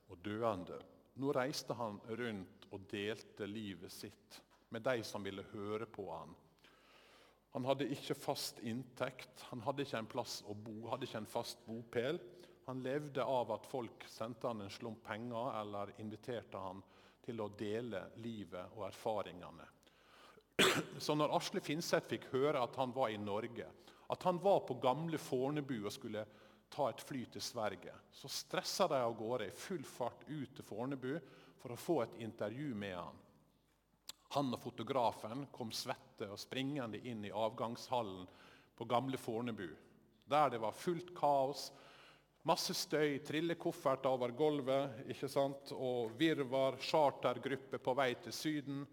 og 0.09 0.19
døende. 0.25 0.79
Nå 1.21 1.33
reiste 1.37 1.77
han 1.77 2.01
rundt 2.09 2.69
og 2.73 2.87
delte 2.91 3.47
livet 3.47 3.93
sitt 3.93 4.39
med 4.73 4.85
de 4.87 5.03
som 5.05 5.25
ville 5.25 5.45
høre 5.53 5.87
på 5.87 6.07
han. 6.11 6.33
Han 7.53 7.67
hadde 7.69 7.91
ikke 7.93 8.17
fast 8.17 8.63
inntekt, 8.65 9.45
han 9.51 9.61
hadde 9.67 9.85
ikke 9.85 9.99
en 10.01 10.09
plass 10.09 10.39
å 10.49 10.55
bo, 10.57 10.87
hadde 10.89 11.05
ikke 11.05 11.21
en 11.21 11.29
fast 11.29 11.61
bopel. 11.67 12.21
Han 12.65 12.81
levde 12.81 13.25
av 13.29 13.53
at 13.53 13.69
folk 13.69 14.07
sendte 14.09 14.49
han 14.49 14.65
en 14.65 14.73
slump 14.73 15.03
penger 15.05 15.51
eller 15.61 15.93
inviterte 16.01 16.63
han 16.63 16.81
til 17.23 17.43
å 17.45 17.51
dele 17.59 18.07
livet 18.25 18.73
og 18.79 18.87
erfaringene. 18.89 19.69
Så 21.05 21.17
når 21.19 21.37
Asle 21.37 21.61
Finseth 21.65 22.09
fikk 22.09 22.31
høre 22.33 22.63
at 22.65 22.77
han 22.81 22.95
var 22.97 23.13
i 23.13 23.21
Norge, 23.21 23.69
at 24.13 24.23
han 24.23 24.39
var 24.39 24.61
på 24.69 24.75
gamle 24.75 25.19
Fornebu 25.19 25.87
og 25.87 25.93
skulle 25.93 26.25
ta 26.73 26.89
et 26.91 27.01
fly 27.01 27.23
til 27.33 27.41
Sverige. 27.41 27.95
Så 28.13 28.29
stressa 28.29 28.85
de 28.89 28.99
av 29.01 29.15
gårde 29.17 29.47
i 29.49 29.55
full 29.57 29.85
fart 29.89 30.27
ut 30.29 30.51
til 30.53 30.67
Fornebu 30.69 31.15
for 31.63 31.73
å 31.73 31.81
få 31.81 31.97
et 32.05 32.19
intervju 32.27 32.75
med 32.77 32.93
han. 32.99 33.23
Han 34.35 34.53
og 34.53 34.61
fotografen 34.61 35.47
kom 35.53 35.73
svette 35.73 36.29
og 36.29 36.41
springende 36.41 37.01
inn 37.09 37.25
i 37.25 37.33
avgangshallen 37.33 38.27
på 38.77 38.87
gamle 38.89 39.21
Fornebu. 39.21 39.71
Der 40.29 40.53
det 40.53 40.61
var 40.61 40.77
fullt 40.77 41.15
kaos, 41.17 41.71
masse 42.49 42.77
støy, 42.77 43.17
trillekofferter 43.25 44.13
over 44.13 44.35
gulvet 44.37 45.07
ikke 45.15 45.31
sant? 45.33 45.73
og 45.73 46.13
virvar, 46.21 46.77
chartergruppe 46.81 47.81
på 47.81 47.97
vei 47.97 48.11
til 48.21 48.37
Syden. 48.37 48.85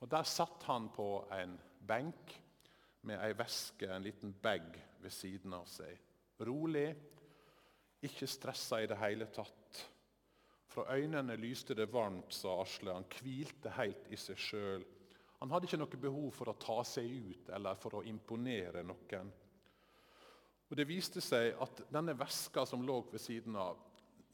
Og 0.00 0.12
Der 0.12 0.28
satt 0.28 0.68
han 0.68 0.90
på 0.92 1.08
en 1.40 1.56
benk 1.88 2.36
med 3.06 3.20
ei 3.22 3.34
veske, 3.38 3.88
en 3.92 4.02
liten 4.02 4.32
bag 4.42 4.74
ved 5.02 5.14
siden 5.14 5.54
av 5.54 5.66
seg. 5.70 5.94
Rolig, 6.46 6.88
ikke 8.02 8.28
stressa 8.30 8.82
i 8.82 8.88
det 8.90 8.98
hele 9.00 9.26
tatt. 9.34 9.82
Fra 10.68 10.84
øynene 10.94 11.36
lyste 11.40 11.74
det 11.74 11.88
varmt, 11.92 12.32
sa 12.34 12.60
Asle. 12.62 12.94
Han 12.94 13.06
hvilte 13.18 13.72
helt 13.78 14.10
i 14.12 14.18
seg 14.20 14.38
sjøl. 14.38 14.84
Han 15.40 15.50
hadde 15.54 15.68
ikke 15.68 15.80
noe 15.80 16.00
behov 16.02 16.30
for 16.34 16.50
å 16.50 16.58
ta 16.58 16.80
seg 16.86 17.08
ut 17.08 17.50
eller 17.54 17.78
for 17.78 17.98
å 17.98 18.04
imponere 18.06 18.82
noen. 18.86 19.30
Og 20.68 20.76
Det 20.76 20.84
viste 20.88 21.22
seg 21.24 21.54
at 21.62 21.86
denne 21.88 22.12
veska 22.18 22.66
som 22.68 22.82
lå 22.84 23.00
ved 23.12 23.22
siden 23.22 23.56
av, 23.56 23.78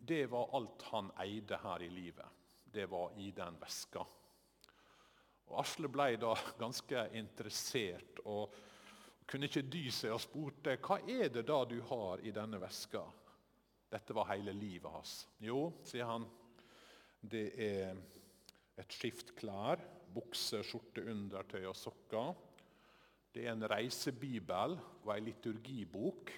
det 0.04 0.26
var 0.33 0.50
alt 0.56 0.83
han 0.90 1.12
eide 1.23 1.61
her 1.62 1.85
i 1.85 1.88
livet. 1.88 2.26
Det 2.75 2.88
var 2.90 3.14
i 3.16 3.30
den 3.30 3.56
veska. 3.61 4.02
Og 5.51 5.59
Asle 5.61 5.91
ble 5.93 6.15
da 6.21 6.33
ganske 6.61 7.09
interessert 7.19 8.23
og 8.25 8.55
kunne 9.29 9.49
ikke 9.49 9.65
dy 9.71 9.87
seg 9.93 10.15
og 10.15 10.23
spurte 10.23 10.77
hva 10.85 10.99
er 11.09 11.31
det 11.33 11.45
da 11.49 11.61
du 11.69 11.79
har 11.89 12.23
i 12.25 12.33
denne 12.35 12.61
veska. 12.61 13.03
Dette 13.95 14.17
var 14.17 14.33
hele 14.33 14.53
livet 14.57 14.91
hans. 14.91 15.13
Jo, 15.39 15.69
sier 15.87 16.09
han, 16.09 16.27
det 17.21 17.47
er 17.61 17.95
et 18.81 18.97
skift 18.97 19.33
klær, 19.39 19.81
bukse, 20.15 20.61
skjorte, 20.67 21.05
undertøy 21.11 21.63
og 21.69 21.77
sokker. 21.79 22.35
Det 23.35 23.47
er 23.47 23.55
en 23.55 23.67
reisebibel 23.71 24.77
og 25.05 25.13
ei 25.15 25.23
liturgibok. 25.25 26.33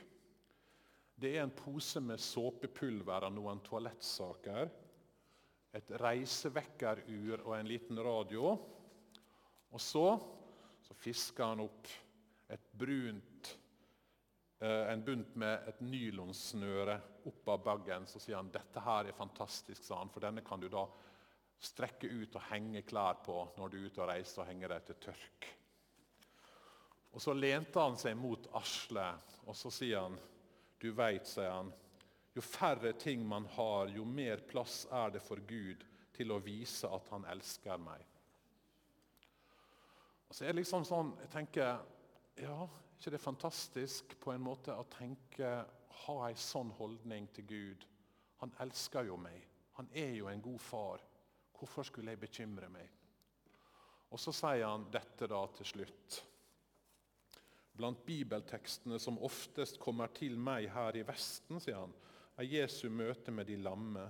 Det 1.17 1.33
er 1.37 1.47
en 1.47 1.55
pose 1.57 2.01
med 2.05 2.21
såpepulver 2.21 3.27
og 3.29 3.35
noen 3.37 3.61
toalettsaker. 3.65 4.71
Et 5.77 5.93
reisevekkerur 6.01 7.43
og 7.45 7.55
en 7.57 7.69
liten 7.69 8.01
radio. 8.01 8.55
Og 9.75 9.83
så, 9.83 10.07
så 10.87 10.95
fisker 10.95 11.53
han 11.55 11.65
opp 11.65 11.95
brunt 12.77 13.57
Eh, 14.59 14.93
en 14.93 15.05
bunt 15.05 15.35
med 15.35 15.69
et 15.69 15.81
nylonsnøre 15.85 17.01
opp 17.29 17.49
av 17.49 17.65
bagen. 17.65 18.07
Så 18.09 18.21
sier 18.23 18.39
han 18.39 18.53
dette 18.53 18.81
her 18.81 19.11
er 19.11 19.17
fantastisk, 19.17 19.85
sa 19.85 20.01
han, 20.01 20.13
for 20.13 20.25
denne 20.25 20.45
kan 20.47 20.63
du 20.63 20.69
da 20.73 20.87
strekke 21.61 22.09
ut 22.09 22.37
og 22.37 22.49
henge 22.51 22.83
klær 22.89 23.21
på 23.25 23.37
når 23.57 23.73
du 23.73 23.77
er 23.79 23.87
ute 23.89 24.03
og 24.03 24.11
reiser 24.11 24.43
og 24.43 24.49
henger 24.49 24.73
deg 24.73 24.87
til 24.89 25.01
tørk. 25.09 25.51
Og 27.17 27.23
Så 27.23 27.33
lente 27.33 27.81
han 27.81 27.97
seg 27.97 28.17
mot 28.21 28.49
Asle, 28.59 29.07
og 29.49 29.57
så 29.57 29.73
sier 29.73 30.05
han 30.05 30.19
Du 30.81 30.91
veit, 30.93 31.25
sier 31.25 31.49
han, 31.49 31.71
jo 32.37 32.43
færre 32.45 32.93
ting 32.93 33.23
man 33.25 33.47
har, 33.57 33.89
jo 33.89 34.05
mer 34.05 34.43
plass 34.45 34.85
er 34.93 35.15
det 35.15 35.23
for 35.25 35.41
Gud 35.49 35.85
til 36.13 36.33
å 36.33 36.41
vise 36.45 36.89
at 36.93 37.09
han 37.13 37.25
elsker 37.33 37.81
meg. 37.81 38.05
Og 40.29 40.35
så 40.35 40.45
er 40.45 40.53
det 40.53 40.63
liksom 40.63 40.85
sånn, 40.87 41.13
jeg 41.23 41.33
tenker, 41.33 41.83
ja, 42.43 42.59
ikke 42.97 43.13
det 43.13 43.19
er 43.19 43.25
fantastisk 43.25 44.17
på 44.23 44.33
en 44.33 44.45
måte 44.45 44.75
å 44.75 44.87
tenke, 44.91 45.51
ha 46.07 46.17
en 46.27 46.41
sånn 46.41 46.73
holdning 46.79 47.29
til 47.35 47.47
Gud? 47.49 47.87
Han 48.43 48.53
elsker 48.65 49.09
jo 49.09 49.17
meg. 49.21 49.39
Han 49.79 49.89
er 49.97 50.15
jo 50.17 50.29
en 50.31 50.43
god 50.45 50.61
far. 50.61 51.05
Hvorfor 51.57 51.87
skulle 51.89 52.13
jeg 52.13 52.21
bekymre 52.21 52.69
meg? 52.73 52.89
Og 54.13 54.21
så 54.21 54.33
sier 54.35 54.67
han 54.67 54.87
dette 54.93 55.29
da 55.31 55.41
til 55.57 55.69
slutt. 55.69 56.19
Blant 57.77 58.05
bibeltekstene 58.07 58.99
som 59.03 59.19
oftest 59.25 59.81
kommer 59.83 60.13
til 60.17 60.39
meg 60.41 60.71
her 60.73 60.97
i 60.97 61.05
Vesten, 61.05 61.61
sier 61.61 61.83
han, 61.83 61.93
er 62.37 62.49
Jesu 62.49 62.89
møte 62.93 63.33
med 63.33 63.49
de 63.49 63.59
lamme. 63.61 64.07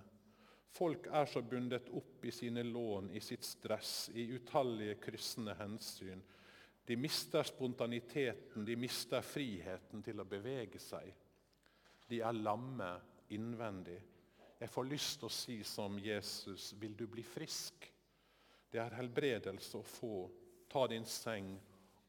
Folk 0.75 1.07
er 1.13 1.29
så 1.31 1.43
bundet 1.43 1.89
opp 1.97 2.25
i 2.27 2.33
sine 2.35 2.63
lån, 2.67 3.11
i 3.11 3.21
sitt 3.21 3.45
stress, 3.45 4.09
i 4.15 4.27
utallige 4.37 4.99
kryssende 5.01 5.55
hensyn. 5.57 6.23
De 6.87 6.97
mister 6.97 7.43
spontaniteten, 7.43 8.65
de 8.65 8.77
mister 8.79 9.25
friheten 9.25 10.03
til 10.07 10.21
å 10.21 10.29
bevege 10.29 10.79
seg. 10.83 11.09
De 12.07 12.21
er 12.23 12.39
lamme 12.39 12.91
innvendig. 13.35 13.99
Jeg 14.61 14.71
får 14.73 14.89
lyst 14.89 15.19
til 15.21 15.29
å 15.29 15.35
si 15.35 15.57
som 15.67 15.99
Jesus, 16.01 16.71
vil 16.81 16.95
du 16.97 17.07
bli 17.11 17.25
frisk? 17.27 17.89
Det 18.71 18.81
er 18.83 18.99
helbredelse 18.99 19.81
å 19.81 19.87
få. 19.87 20.17
Ta 20.71 20.87
din 20.91 21.05
seng 21.09 21.53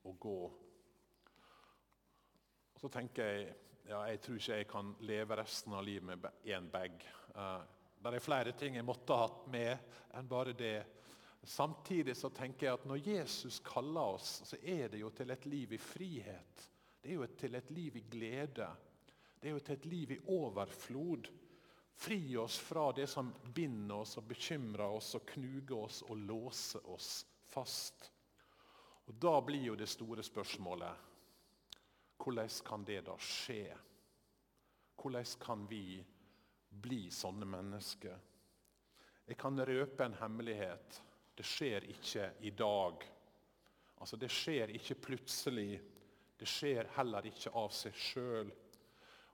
og 0.05 0.19
gå. 0.19 0.39
Og 2.73 2.81
så 2.81 2.89
tenker 2.93 3.31
jeg 3.31 3.47
ja, 3.87 4.01
jeg 4.11 4.19
tror 4.19 4.39
ikke 4.39 4.55
jeg 4.59 4.67
kan 4.67 4.89
leve 5.07 5.37
resten 5.39 5.73
av 5.77 5.85
livet 5.87 6.09
med 6.09 6.25
én 6.51 6.65
bag. 6.71 7.05
Det 8.11 8.19
er 8.21 8.27
flere 8.27 8.53
ting 8.57 8.77
jeg 8.77 8.85
måtte 8.87 9.15
ha 9.15 9.25
hatt 9.25 9.47
med 9.51 9.97
enn 10.17 10.29
bare 10.29 10.53
det. 10.57 10.77
Samtidig 11.47 12.15
så 12.17 12.29
tenker 12.29 12.67
jeg 12.67 12.79
at 12.79 12.85
når 12.89 13.07
Jesus 13.07 13.59
kaller 13.63 14.17
oss, 14.17 14.41
så 14.49 14.57
er 14.61 14.89
det 14.91 14.99
jo 14.99 15.11
til 15.15 15.31
et 15.31 15.45
liv 15.47 15.73
i 15.73 15.79
frihet. 15.79 16.63
Det 17.01 17.13
er 17.13 17.19
jo 17.21 17.27
til 17.39 17.55
et 17.55 17.71
liv 17.71 17.97
i 17.97 18.03
glede. 18.11 18.67
Det 19.39 19.49
er 19.49 19.55
jo 19.55 19.63
til 19.63 19.77
et 19.77 19.85
liv 19.85 20.11
i 20.11 20.19
overflod. 20.35 21.29
Fri 21.97 22.19
oss 22.37 22.57
fra 22.61 22.91
det 22.91 23.07
som 23.09 23.31
binder 23.53 24.03
oss 24.03 24.17
og 24.19 24.27
bekymrer 24.29 24.97
oss 24.99 25.15
og 25.17 25.25
knuger 25.31 25.77
oss 25.77 26.03
og 26.09 26.17
låser 26.19 26.89
oss 26.93 27.11
fast. 27.47 28.11
Og 29.07 29.15
Da 29.15 29.39
blir 29.41 29.69
jo 29.69 29.75
det 29.75 29.87
store 29.89 30.23
spørsmålet 30.23 31.05
hvordan 32.17 32.49
kan 32.65 32.83
det 32.83 33.05
da 33.07 33.13
skje? 33.17 33.71
Hvordan 34.99 35.25
kan 35.39 35.67
vi 35.69 36.03
bli 36.81 37.07
sånne 37.13 37.47
mennesker? 37.49 38.17
Jeg 39.27 39.37
kan 39.39 39.59
røpe 39.59 40.05
en 40.05 40.15
hemmelighet. 40.21 41.01
Det 41.35 41.45
skjer 41.45 41.85
ikke 41.91 42.31
i 42.47 42.51
dag. 42.55 43.03
Altså, 43.99 44.17
Det 44.17 44.29
skjer 44.31 44.71
ikke 44.77 45.01
plutselig. 45.09 45.81
Det 46.39 46.47
skjer 46.47 46.87
heller 46.95 47.25
ikke 47.25 47.51
av 47.57 47.73
seg 47.73 47.97
sjøl. 47.97 48.53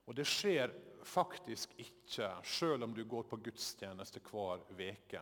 Og 0.07 0.15
det 0.15 0.25
skjer 0.27 0.71
faktisk 1.03 1.75
ikke 1.79 2.29
sjøl 2.47 2.83
om 2.83 2.93
du 2.95 3.03
går 3.07 3.27
på 3.27 3.39
gudstjeneste 3.43 4.23
hver 4.31 4.63
uke. 4.71 5.21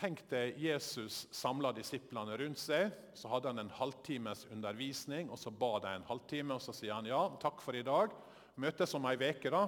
Tenk 0.00 0.22
deg 0.30 0.56
Jesus 0.56 1.26
samla 1.34 1.74
disiplene 1.76 2.38
rundt 2.40 2.58
seg. 2.62 2.94
Så 3.14 3.28
hadde 3.28 3.50
han 3.50 3.60
en 3.60 3.74
halvtimes 3.74 4.46
undervisning, 4.50 5.28
og 5.30 5.38
så 5.38 5.50
ba 5.52 5.74
de 5.82 5.94
en 5.98 6.06
halvtime. 6.08 6.54
og 6.54 6.62
Så 6.62 6.72
sier 6.72 6.96
han 6.96 7.08
ja, 7.10 7.20
takk 7.42 7.60
for 7.60 7.76
i 7.76 7.84
dag. 7.84 8.14
Møtes 8.56 8.94
om 8.96 9.06
ei 9.10 9.18
uke, 9.18 9.52
da. 9.52 9.66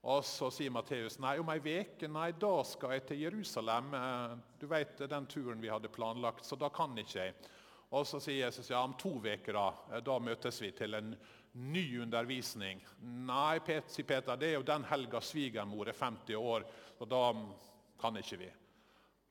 Og 0.00 0.24
Så 0.24 0.48
sier 0.54 0.72
Matteus 0.72 1.18
nei, 1.20 1.34
om 1.40 1.50
ei 1.52 1.58
veke, 1.60 2.08
nei, 2.08 2.30
da 2.32 2.52
skal 2.64 2.94
jeg 2.96 3.06
til 3.10 3.24
Jerusalem. 3.26 3.92
Du 4.56 4.64
vet 4.70 5.02
den 5.10 5.26
turen 5.28 5.60
vi 5.60 5.68
hadde 5.68 5.92
planlagt, 5.92 6.46
så 6.46 6.56
da 6.56 6.70
kan 6.72 6.96
ikke 6.98 7.18
jeg. 7.18 7.34
Og 7.90 8.06
Så 8.06 8.20
sier 8.22 8.46
Jesus 8.46 8.70
ja, 8.70 8.80
om 8.80 8.94
to 8.96 9.18
uker 9.18 9.52
da, 9.52 10.00
da 10.00 10.16
møtes 10.22 10.62
vi 10.62 10.70
til 10.72 10.96
en 10.96 11.12
ny 11.52 12.00
undervisning. 12.00 12.80
Nei, 13.26 13.60
sier 13.90 14.08
Peter, 14.08 14.38
det 14.40 14.52
er 14.52 14.58
jo 14.60 14.66
den 14.66 14.86
helga 14.88 15.20
svigermor 15.20 15.90
er 15.90 15.98
50 15.98 16.38
år, 16.38 16.66
og 17.00 17.10
da 17.10 17.24
kan 18.00 18.16
ikke 18.16 18.40
vi. 18.40 18.50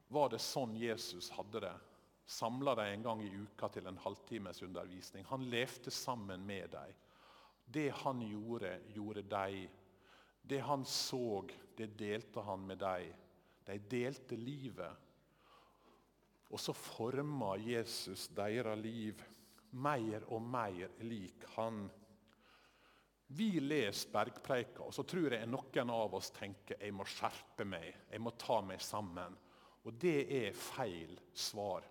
Var 0.10 0.30
det 0.34 0.42
sånn 0.44 0.76
Jesus 0.78 1.32
hadde 1.34 1.64
det? 1.66 1.76
Samla 2.30 2.76
dem 2.78 2.94
en 2.94 3.06
gang 3.08 3.22
i 3.26 3.32
uka 3.34 3.72
til 3.74 3.88
en 3.90 3.98
halvtimes 4.04 4.62
undervisning. 4.62 5.26
Han 5.32 5.48
levde 5.50 5.90
sammen 5.94 6.46
med 6.46 6.70
dem. 6.76 6.94
Det 7.66 7.90
han 8.04 8.22
gjorde, 8.22 8.76
gjorde 8.94 9.24
de. 9.30 9.64
Det 10.42 10.60
han 10.66 10.86
så, 10.86 11.44
det 11.78 11.92
delte 12.00 12.42
han 12.46 12.66
med 12.68 12.82
dem. 12.82 13.14
De 13.66 13.78
delte 13.92 14.38
livet. 14.38 15.08
Og 16.50 16.60
så 16.60 16.74
forma 16.74 17.54
Jesus 17.62 18.28
deres 18.34 18.80
liv 18.82 19.22
mer 19.78 20.26
og 20.34 20.42
mer 20.42 20.96
lik 21.06 21.46
han. 21.56 21.84
Vi 23.30 23.60
leser 23.62 24.10
Bergpreika, 24.10 24.88
og 24.88 24.94
så 24.94 25.06
tror 25.06 25.36
jeg 25.36 25.50
noen 25.50 25.92
av 25.94 26.16
oss 26.18 26.32
tenker 26.34 26.80
jeg 26.82 26.96
må 26.98 27.06
skjerpe 27.06 27.68
meg, 27.68 27.92
jeg 28.10 28.24
må 28.26 28.34
ta 28.42 28.58
meg 28.66 28.82
sammen. 28.82 29.36
Og 29.86 29.94
det 30.02 30.24
er 30.40 30.58
feil 30.58 31.14
svar. 31.34 31.86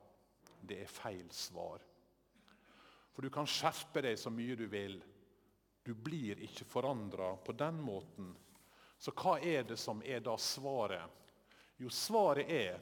Det 0.58 0.82
er 0.82 0.90
feil 0.90 1.30
svar. 1.32 1.84
For 3.14 3.22
du 3.22 3.30
kan 3.34 3.46
skjerpe 3.48 4.02
deg 4.04 4.18
så 4.18 4.30
mye 4.34 4.56
du 4.58 4.66
vil. 4.70 4.98
Du 5.88 5.94
blir 5.94 6.36
ikke 6.44 6.66
forandra 6.68 7.30
på 7.36 7.52
den 7.56 7.78
måten. 7.80 8.34
Så 8.98 9.14
hva 9.16 9.38
er 9.40 9.62
det 9.64 9.78
som 9.80 10.02
er 10.04 10.18
da 10.20 10.34
svaret? 10.36 11.08
Jo, 11.80 11.88
svaret 11.88 12.50
er 12.52 12.74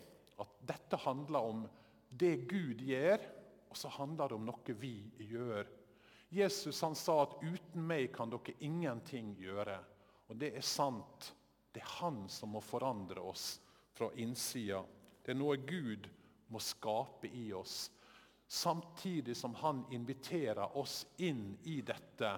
at 0.43 0.57
dette 0.67 0.99
handler 1.05 1.47
om 1.53 1.61
det 2.11 2.49
Gud 2.51 2.83
gjør, 2.83 3.23
og 3.71 3.79
så 3.79 3.93
handler 3.95 4.33
det 4.33 4.39
om 4.41 4.49
noe 4.49 4.75
vi 4.81 4.97
gjør. 5.23 5.71
Jesus 6.35 6.81
han 6.83 6.99
sa 6.99 7.21
at 7.23 7.37
'uten 7.45 7.87
meg 7.87 8.09
kan 8.17 8.35
dere 8.35 8.57
ingenting 8.59 9.37
gjøre'. 9.39 9.79
Og 10.27 10.37
det 10.43 10.57
er 10.57 10.67
sant. 10.67 11.31
Det 11.71 11.85
er 11.87 11.95
han 12.01 12.29
som 12.29 12.59
må 12.59 12.61
forandre 12.61 13.23
oss 13.23 13.61
fra 13.95 14.11
innsida. 14.19 14.83
Det 15.23 15.31
er 15.31 15.39
noe 15.39 15.57
Gud 15.63 16.11
må 16.49 16.59
skape 16.59 17.31
i 17.31 17.53
oss. 17.53 17.87
Samtidig 18.49 19.37
som 19.37 19.55
han 19.55 19.87
inviterer 19.91 20.77
oss 20.77 21.07
inn 21.19 21.55
i 21.63 21.81
dette 21.87 22.35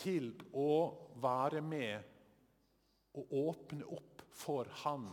til 0.00 0.32
å 0.56 0.72
være 1.20 1.62
med 1.64 3.16
og 3.20 3.34
åpne 3.36 3.86
opp 3.90 4.24
for 4.40 4.68
han. 4.84 5.08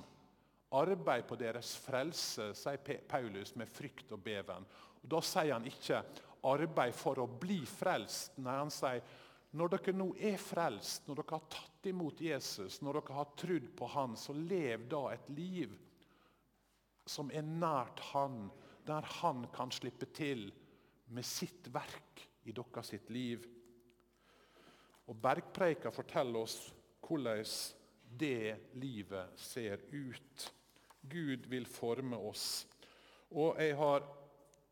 Arbeid 0.78 1.28
på 1.28 1.38
deres 1.40 1.74
frelse, 1.80 2.52
sier 2.58 3.04
Paulus, 3.08 3.54
med 3.56 3.72
frykt 3.72 4.12
og 4.16 4.24
beven. 4.24 4.68
Og 5.04 5.10
Da 5.10 5.22
sier 5.22 5.54
han 5.54 5.66
ikke 5.66 6.04
'arbeid 6.44 6.94
for 6.94 7.20
å 7.20 7.28
bli 7.28 7.62
frelst'. 7.66 8.38
Nei, 8.38 8.58
han 8.58 8.72
sier 8.72 9.02
når 9.58 9.72
dere 9.74 9.94
nå 9.96 10.12
er 10.20 10.38
frelst, 10.38 11.08
når 11.08 11.22
dere 11.22 11.38
har 11.40 11.50
tatt 11.50 11.88
imot 11.90 12.22
Jesus, 12.22 12.82
når 12.82 13.00
dere 13.00 13.16
har 13.16 13.36
trodd 13.40 13.68
på 13.80 13.88
Han, 13.88 14.18
så 14.20 14.34
lev 14.34 14.90
da 14.92 15.08
et 15.14 15.30
liv 15.30 15.78
som 17.08 17.32
er 17.32 17.42
nært 17.42 18.00
Han, 18.12 18.52
der 18.86 19.02
Han 19.22 19.48
kan 19.56 19.72
slippe 19.72 20.06
til 20.06 20.52
med 21.08 21.26
sitt 21.26 21.70
verk 21.72 22.26
i 22.44 22.52
deres 22.52 22.92
sitt 22.92 23.10
liv. 23.10 23.46
Og 25.08 25.16
Bergpreika 25.16 25.92
forteller 25.94 26.44
oss 26.44 26.58
hvordan 27.08 27.44
det 28.18 28.74
livet 28.80 29.40
ser 29.40 29.82
ut. 29.92 30.54
Gud 31.02 31.48
vil 31.48 31.68
forme 31.70 32.18
oss. 32.18 32.66
Og 33.32 33.60
jeg 33.60 33.76
har 33.80 34.04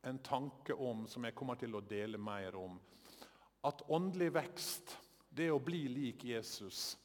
en 0.06 0.20
tanke 0.20 0.74
om, 0.74 1.06
som 1.08 1.24
jeg 1.26 1.36
kommer 1.36 1.60
til 1.60 1.76
å 1.76 1.84
dele 1.84 2.20
mer 2.22 2.56
om, 2.60 2.78
at 3.66 3.82
åndelig 3.90 4.30
vekst, 4.36 4.98
det 5.36 5.50
å 5.52 5.60
bli 5.60 5.88
lik 5.92 6.24
Jesus, 6.28 6.96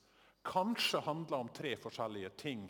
kanskje 0.46 1.00
handler 1.06 1.44
om 1.44 1.52
tre 1.54 1.72
forskjellige 1.80 2.30
ting. 2.38 2.66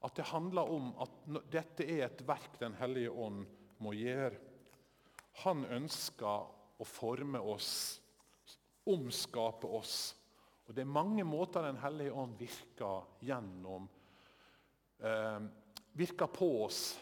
At 0.00 0.16
det 0.16 0.28
handler 0.30 0.70
om 0.72 0.92
at 1.02 1.18
dette 1.52 1.84
er 1.84 2.06
et 2.06 2.22
verk 2.24 2.56
Den 2.60 2.76
hellige 2.78 3.10
ånd 3.10 3.42
må 3.84 3.92
gjøre. 3.92 4.38
Han 5.44 5.64
ønsker 5.68 6.80
å 6.80 6.86
forme 6.88 7.40
oss, 7.40 7.99
omskape 8.92 9.66
oss. 9.66 10.14
Og 10.66 10.74
Det 10.74 10.84
er 10.84 10.96
mange 10.98 11.24
måter 11.24 11.62
Den 11.62 11.80
hellige 11.82 12.12
ånd 12.12 12.36
virker 12.38 13.06
gjennom. 13.20 13.88
Eh, 14.98 15.40
virker 15.92 16.26
på 16.26 16.64
oss 16.64 16.98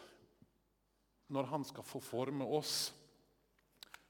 når 1.28 1.44
han 1.50 1.64
skal 1.64 1.84
få 1.84 2.00
forme 2.00 2.44
oss. 2.44 2.94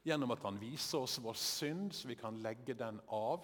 Gjennom 0.03 0.31
at 0.31 0.43
han 0.47 0.59
viser 0.59 1.03
oss 1.03 1.19
vår 1.19 1.35
synd, 1.35 1.93
så 1.93 2.07
vi 2.07 2.15
kan 2.15 2.39
legge 2.39 2.73
den 2.73 3.01
av. 3.07 3.43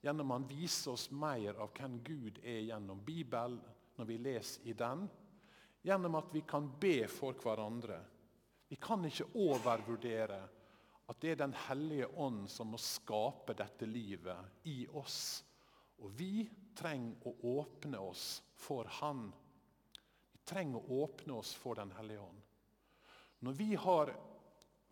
Gjennom 0.00 0.30
at 0.30 0.38
han 0.38 0.48
viser 0.48 0.92
oss 0.92 1.10
mer 1.10 1.58
av 1.58 1.72
hvem 1.74 1.98
Gud 2.06 2.38
er 2.44 2.62
gjennom 2.68 3.02
Bibelen, 3.04 3.58
når 3.98 4.06
vi 4.08 4.16
leser 4.22 4.70
i 4.70 4.72
den, 4.72 5.02
gjennom 5.82 6.14
at 6.16 6.30
vi 6.32 6.40
kan 6.48 6.70
be 6.80 7.04
for 7.10 7.36
hverandre. 7.42 7.98
Vi 8.70 8.78
kan 8.80 9.04
ikke 9.04 9.32
overvurdere 9.34 10.40
at 11.10 11.20
det 11.20 11.32
er 11.32 11.40
Den 11.42 11.54
hellige 11.66 12.06
ånd 12.06 12.44
som 12.50 12.70
må 12.70 12.78
skape 12.78 13.56
dette 13.58 13.86
livet 13.86 14.66
i 14.70 14.84
oss. 14.94 15.42
Og 16.00 16.12
vi 16.14 16.46
trenger 16.78 17.26
å 17.26 17.56
åpne 17.58 17.98
oss 17.98 18.42
for 18.54 18.86
Han. 19.00 19.26
Vi 20.32 20.38
trenger 20.46 20.78
å 20.78 21.02
åpne 21.04 21.40
oss 21.40 21.52
for 21.58 21.74
Den 21.80 21.90
hellige 21.98 22.22
ånd. 22.22 22.40
Når 23.40 23.58
vi 23.58 23.74
har 23.74 24.14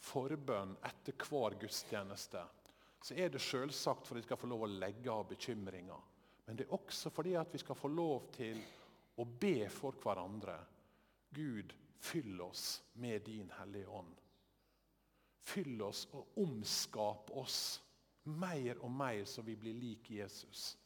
forbønn 0.02 0.76
etter 0.88 1.14
hver 1.28 1.54
gudstjeneste, 1.60 2.42
så 3.02 3.14
er 3.14 3.30
det 3.30 3.42
selvsagt 3.42 4.06
for 4.06 4.16
at 4.16 4.22
vi 4.22 4.26
skal 4.26 4.40
få 4.40 4.50
lov 4.50 4.64
å 4.66 4.72
legge 4.72 5.12
av 5.12 5.28
bekymringer. 5.30 6.06
Men 6.46 6.56
det 6.58 6.66
er 6.66 6.74
også 6.74 7.12
fordi 7.14 7.36
at 7.38 7.52
vi 7.54 7.60
skal 7.62 7.78
få 7.78 7.90
lov 7.92 8.30
til 8.34 8.58
å 9.20 9.26
be 9.38 9.68
for 9.70 9.98
hverandre. 10.02 10.56
Gud, 11.30 11.74
fyll 12.00 12.40
oss 12.42 12.80
med 12.98 13.22
din 13.26 13.52
Hellige 13.58 13.92
Ånd. 14.00 14.16
Fyll 15.58 15.80
oss 15.82 16.04
og 16.14 16.36
omskape 16.38 17.34
oss 17.34 17.80
mer 18.30 18.78
og 18.84 18.92
mer 18.94 19.24
så 19.26 19.42
vi 19.42 19.56
blir 19.58 19.74
lik 19.74 20.10
Jesus. 20.14 20.76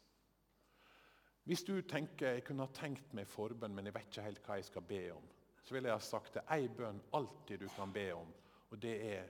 Hvis 1.45 1.65
du 1.67 1.75
tenker 1.83 2.39
jeg 2.39 2.45
kunne 2.47 2.65
ha 2.65 2.73
tenkt 2.73 3.13
meg 3.13 3.29
forbønn, 3.29 3.75
men 3.75 3.91
jeg 3.91 3.97
vet 3.99 4.09
ikke 4.09 4.25
helt 4.25 4.47
hva 4.47 4.57
jeg 4.57 4.69
skal 4.71 4.87
be 4.89 5.03
om, 5.13 5.27
så 5.61 5.75
vil 5.75 5.89
jeg 5.91 5.97
ha 5.97 6.05
sagt 6.07 6.39
det 6.39 6.45
én 6.57 6.73
bønn 6.79 7.03
alltid 7.19 7.61
du 7.61 7.69
kan 7.75 7.93
be 7.93 8.07
om, 8.15 8.31
og 8.71 8.81
det 8.81 8.95
er 9.11 9.29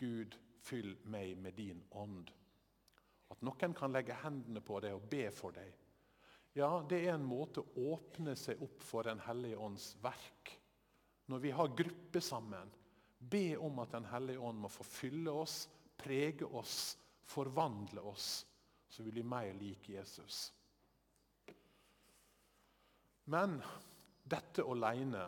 Gud, 0.00 0.34
fyll 0.64 0.96
meg 1.12 1.36
med 1.38 1.54
din 1.60 1.84
ånd. 1.94 2.32
At 3.30 3.44
noen 3.46 3.76
kan 3.76 3.94
legge 3.94 4.16
hendene 4.24 4.64
på 4.64 4.80
deg 4.82 4.96
og 4.96 5.06
be 5.12 5.28
for 5.30 5.54
deg. 5.54 5.70
Ja, 6.58 6.80
det 6.82 7.04
er 7.04 7.14
en 7.14 7.28
måte 7.28 7.62
å 7.62 7.94
åpne 7.94 8.34
seg 8.36 8.58
opp 8.64 8.82
for 8.82 9.06
Den 9.06 9.22
hellige 9.22 9.60
ånds 9.60 9.92
verk. 10.02 10.56
Når 11.30 11.44
vi 11.44 11.52
har 11.54 11.76
gruppe 11.78 12.20
sammen, 12.24 12.72
be 13.20 13.56
om 13.56 13.78
at 13.78 13.92
Den 13.92 14.08
hellige 14.08 14.38
ånd 14.38 14.60
må 14.62 14.68
få 14.72 14.84
fylle 14.86 15.32
oss, 15.42 15.68
prege 15.96 16.46
oss, 16.46 16.96
forvandle 17.28 18.00
oss, 18.00 18.46
så 18.88 19.02
vi 19.02 19.12
blir 19.12 19.28
mer 19.28 19.52
lik 19.54 19.88
Jesus. 19.92 20.52
Men 23.30 23.60
dette 24.24 24.64
alene 24.64 25.26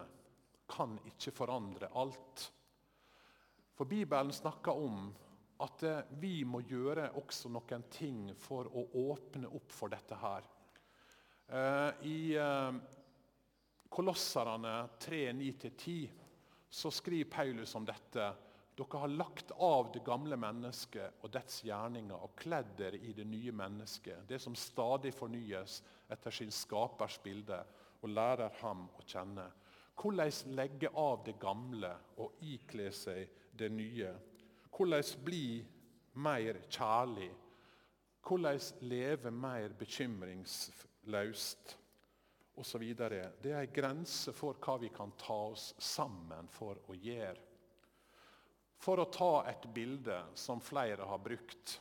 kan 0.73 0.97
ikke 1.07 1.35
forandre 1.37 1.93
alt. 2.01 2.47
For 3.77 3.87
Bibelen 3.89 4.33
snakker 4.33 4.73
om 4.73 5.13
at 5.63 5.85
eh, 5.87 6.01
vi 6.19 6.43
må 6.49 6.63
gjøre 6.67 7.13
også 7.21 7.53
noen 7.53 7.85
ting 7.93 8.25
for 8.39 8.67
å 8.67 8.87
åpne 9.05 9.53
opp 9.53 9.71
for 9.71 9.93
dette 9.93 10.19
her. 10.19 10.49
Eh, 11.47 12.09
I 12.09 12.19
eh, 12.41 12.81
Kolosserne 13.93 14.75
3, 14.99 15.23
9-10 15.37 16.22
så 16.73 16.91
skriver 16.91 17.31
Paulus 17.31 17.75
om 17.75 17.85
dette. 17.85 18.31
Dere 18.73 19.01
har 19.03 19.11
lagt 19.13 19.51
av 19.61 19.91
det 19.93 20.01
gamle 20.07 20.39
mennesket 20.41 21.21
og 21.21 21.29
dets 21.35 21.59
gjerninger 21.67 22.17
og 22.17 22.33
kledd 22.41 22.71
dere 22.79 22.97
i 22.97 23.13
det 23.13 23.27
nye 23.29 23.53
mennesket, 23.53 24.25
det 24.29 24.39
som 24.41 24.57
stadig 24.57 25.13
fornyes 25.13 25.83
etter 26.09 26.33
sin 26.33 26.53
skapers 26.53 27.19
bilde 27.21 27.59
og 28.01 28.09
lærer 28.09 28.57
ham 28.63 28.87
å 28.97 29.05
kjenne. 29.05 29.45
Hvordan 30.01 30.57
legge 30.57 30.89
av 30.97 31.21
det 31.27 31.37
gamle 31.43 31.93
og 32.25 32.41
ikle 32.49 32.89
seg 32.97 33.29
det 33.53 33.69
nye. 33.69 34.15
Hvordan 34.73 35.05
bli 35.29 35.61
mer 36.25 36.57
kjærlig. 36.73 37.29
Hvordan 38.25 38.89
leve 38.89 39.31
mer 39.31 39.77
bekymringsløst 39.77 41.77
osv. 42.61 42.85
Det 42.97 43.53
er 43.53 43.63
en 43.63 43.75
grense 43.75 44.33
for 44.37 44.59
hva 44.61 44.77
vi 44.83 44.91
kan 44.95 45.15
ta 45.21 45.39
oss 45.53 45.73
sammen 45.79 46.49
for 46.53 46.81
å 46.89 46.97
gjøre. 46.97 47.49
For 48.83 48.99
å 48.99 49.11
ta 49.15 49.45
et 49.47 49.67
bilde 49.75 50.19
som 50.35 50.61
flere 50.61 51.07
har 51.07 51.23
brukt. 51.23 51.79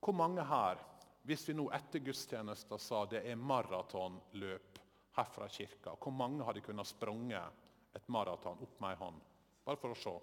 Hvor 0.00 0.16
mange 0.16 0.44
her, 0.48 0.80
hvis 1.28 1.44
vi 1.48 1.56
nå 1.58 1.66
etter 1.76 2.00
gudstjenesten 2.00 2.80
sa 2.80 3.02
det 3.10 3.20
er 3.28 3.36
maratonløp 3.36 4.78
herfra 5.18 5.48
kirka. 5.48 5.96
Hvor 6.00 6.14
mange 6.14 6.46
hadde 6.46 6.62
kunnet 6.64 6.88
sprunget 6.88 7.96
et 7.96 8.08
maraton 8.08 8.62
opp 8.62 8.80
med 8.80 8.94
ei 8.94 9.00
hånd? 9.02 9.20
Bare 9.66 9.80
for 9.80 9.92
å 9.92 9.98
se. 9.98 10.14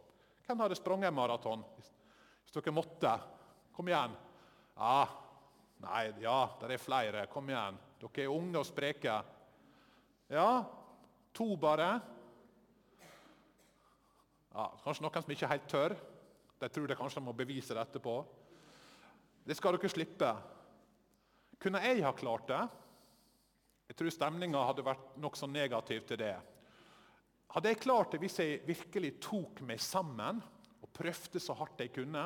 Hvem 0.46 0.64
hadde 0.64 0.78
sprunget 0.80 1.12
en 1.12 1.18
maraton 1.18 1.66
hvis 1.76 2.56
dere 2.56 2.74
måtte? 2.74 3.14
Kom 3.76 3.90
igjen. 3.92 4.14
Ja, 4.76 5.06
nei, 5.84 6.04
ja, 6.24 6.38
det 6.62 6.72
er 6.78 6.82
flere. 6.82 7.26
Kom 7.32 7.50
igjen. 7.52 7.78
Dere 8.00 8.26
er 8.26 8.34
unge 8.34 8.62
og 8.62 8.68
spreke. 8.68 9.20
Ja, 10.28 10.66
to 11.34 11.52
bare. 11.62 11.90
Ja, 14.56 14.66
kanskje 14.82 15.04
noen 15.06 15.22
som 15.22 15.34
ikke 15.36 15.46
er 15.46 15.54
helt 15.54 15.68
tør. 15.70 15.96
De 16.62 16.70
tror 16.72 16.88
de 16.90 16.98
kanskje 16.98 17.20
de 17.20 17.28
må 17.28 17.34
bevise 17.38 17.76
det 17.76 17.84
etterpå. 17.84 18.16
Det 19.46 19.58
skal 19.58 19.76
dere 19.76 19.92
slippe. 19.92 20.32
Kunne 21.62 21.82
jeg 21.86 22.02
ha 22.06 22.14
klart 22.18 22.48
det? 22.50 22.64
Jeg 23.92 24.00
tror 24.00 24.14
stemninga 24.16 24.64
hadde 24.66 24.86
vært 24.88 25.18
nokså 25.22 25.50
negativ 25.52 26.08
til 26.10 26.18
det. 26.24 26.34
Hadde 27.54 27.70
jeg 27.72 27.84
klart 27.84 28.16
det 28.16 28.22
hvis 28.24 28.40
jeg 28.42 28.64
virkelig 28.66 29.14
tok 29.24 29.62
meg 29.68 29.84
sammen 29.84 30.42
og 30.82 30.90
prøvde 30.96 31.40
så 31.40 31.54
hardt 31.60 31.84
jeg 31.84 31.94
kunne? 31.94 32.24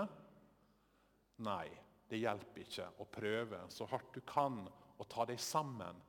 Nei, 1.44 1.68
det 2.08 2.22
hjelper 2.22 2.64
ikke 2.64 2.88
å 3.04 3.10
prøve 3.12 3.60
så 3.74 3.90
hardt 3.92 4.16
du 4.16 4.24
kan 4.28 4.62
å 5.00 5.08
ta 5.12 5.28
deg 5.28 5.42
sammen. 5.44 6.00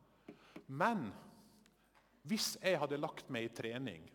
Men 0.70 1.11
hvis 2.28 2.54
jeg 2.61 2.78
hadde 2.80 3.00
lagt 3.00 3.30
meg 3.33 3.48
i 3.48 3.54
trening 3.54 4.06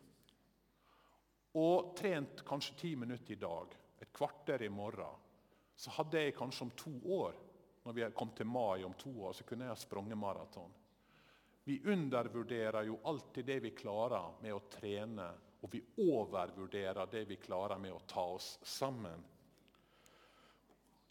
og 1.56 1.94
trent 1.98 2.44
kanskje 2.46 2.76
ti 2.82 2.96
minutter 3.00 3.34
i 3.34 3.40
dag, 3.40 3.76
et 4.04 4.12
kvarter 4.14 4.62
i 4.66 4.70
morgen, 4.70 5.22
så 5.76 5.92
hadde 5.98 6.20
jeg 6.20 6.36
kanskje 6.36 6.66
om 6.66 6.74
to 6.76 6.92
år, 7.16 7.38
når 7.86 7.96
vi 7.96 8.10
kom 8.16 8.34
til 8.36 8.50
mai 8.50 8.84
om 8.84 8.94
to 9.00 9.12
år, 9.24 9.34
så 9.34 9.46
kunne 9.48 9.66
jeg 9.66 9.72
ha 9.72 9.80
sprunget 9.80 10.20
maraton. 10.20 10.74
Vi 11.66 11.80
undervurderer 11.92 12.84
jo 12.84 13.00
alltid 13.04 13.46
det 13.46 13.60
vi 13.64 13.72
klarer 13.72 14.36
med 14.42 14.54
å 14.54 14.66
trene, 14.70 15.30
og 15.64 15.72
vi 15.72 15.82
overvurderer 16.04 17.08
det 17.12 17.24
vi 17.26 17.40
klarer 17.42 17.80
med 17.82 17.96
å 17.96 18.04
ta 18.06 18.26
oss 18.36 18.58
sammen. 18.62 19.24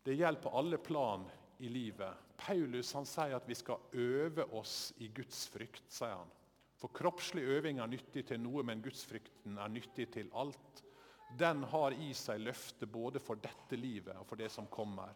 Det 0.04 0.14
gjelder 0.14 0.44
på 0.44 0.52
alle 0.58 0.78
plan 0.78 1.24
i 1.58 1.68
livet. 1.72 2.36
Paulus 2.36 2.92
han 2.94 3.08
sier 3.08 3.34
at 3.38 3.48
vi 3.48 3.56
skal 3.58 3.80
øve 3.96 4.44
oss 4.54 4.92
i 5.00 5.08
Guds 5.08 5.46
frykt. 5.48 5.88
sier 5.88 6.12
han. 6.20 6.30
For 6.84 6.92
kroppslig 6.92 7.42
øving 7.48 7.78
er 7.80 7.88
nyttig 7.88 8.26
til 8.28 8.42
noe, 8.44 8.60
men 8.60 8.82
gudsfrykten 8.84 9.54
er 9.56 9.70
nyttig 9.72 10.04
til 10.12 10.26
alt. 10.36 10.82
Den 11.40 11.62
har 11.72 11.94
i 11.96 12.10
seg 12.12 12.42
løfte 12.44 12.84
både 12.84 13.22
for 13.24 13.40
dette 13.40 13.78
livet 13.80 14.18
og 14.20 14.26
for 14.28 14.36
det 14.36 14.50
som 14.52 14.66
kommer. 14.68 15.14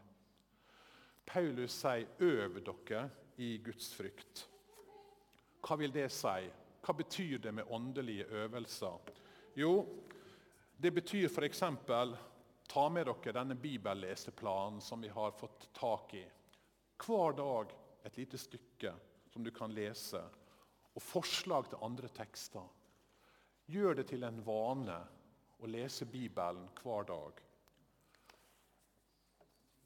Paulus 1.28 1.76
sier 1.76 2.06
'øv 2.24 2.56
dere 2.64 3.10
i 3.36 3.58
Guds 3.58 3.92
frykt'. 3.92 4.46
Hva 5.60 5.76
vil 5.76 5.92
det 5.92 6.08
si? 6.08 6.48
Hva 6.80 6.96
betyr 6.96 7.38
det 7.38 7.54
med 7.54 7.68
åndelige 7.68 8.24
øvelser? 8.24 9.12
Jo, 9.56 9.86
det 10.82 10.94
betyr 10.94 11.28
f.eks. 11.28 11.62
ta 12.68 12.88
med 12.88 13.04
dere 13.04 13.32
denne 13.32 13.54
bibelleseplanen 13.54 14.80
som 14.80 15.02
vi 15.02 15.08
har 15.08 15.30
fått 15.30 15.68
tak 15.74 16.14
i. 16.14 16.24
Hver 16.96 17.36
dag 17.36 17.76
et 18.04 18.16
lite 18.16 18.38
stykke 18.38 18.94
som 19.30 19.44
du 19.44 19.50
kan 19.50 19.70
lese, 19.70 20.24
og 20.98 21.04
forslag 21.04 21.70
til 21.70 21.84
andre 21.86 22.10
tekster. 22.10 22.66
Gjør 23.70 24.00
det 24.00 24.08
til 24.10 24.26
en 24.26 24.40
vane 24.42 24.98
å 25.62 25.70
lese 25.70 26.08
Bibelen 26.10 26.66
hver 26.82 27.06
dag. 27.06 27.42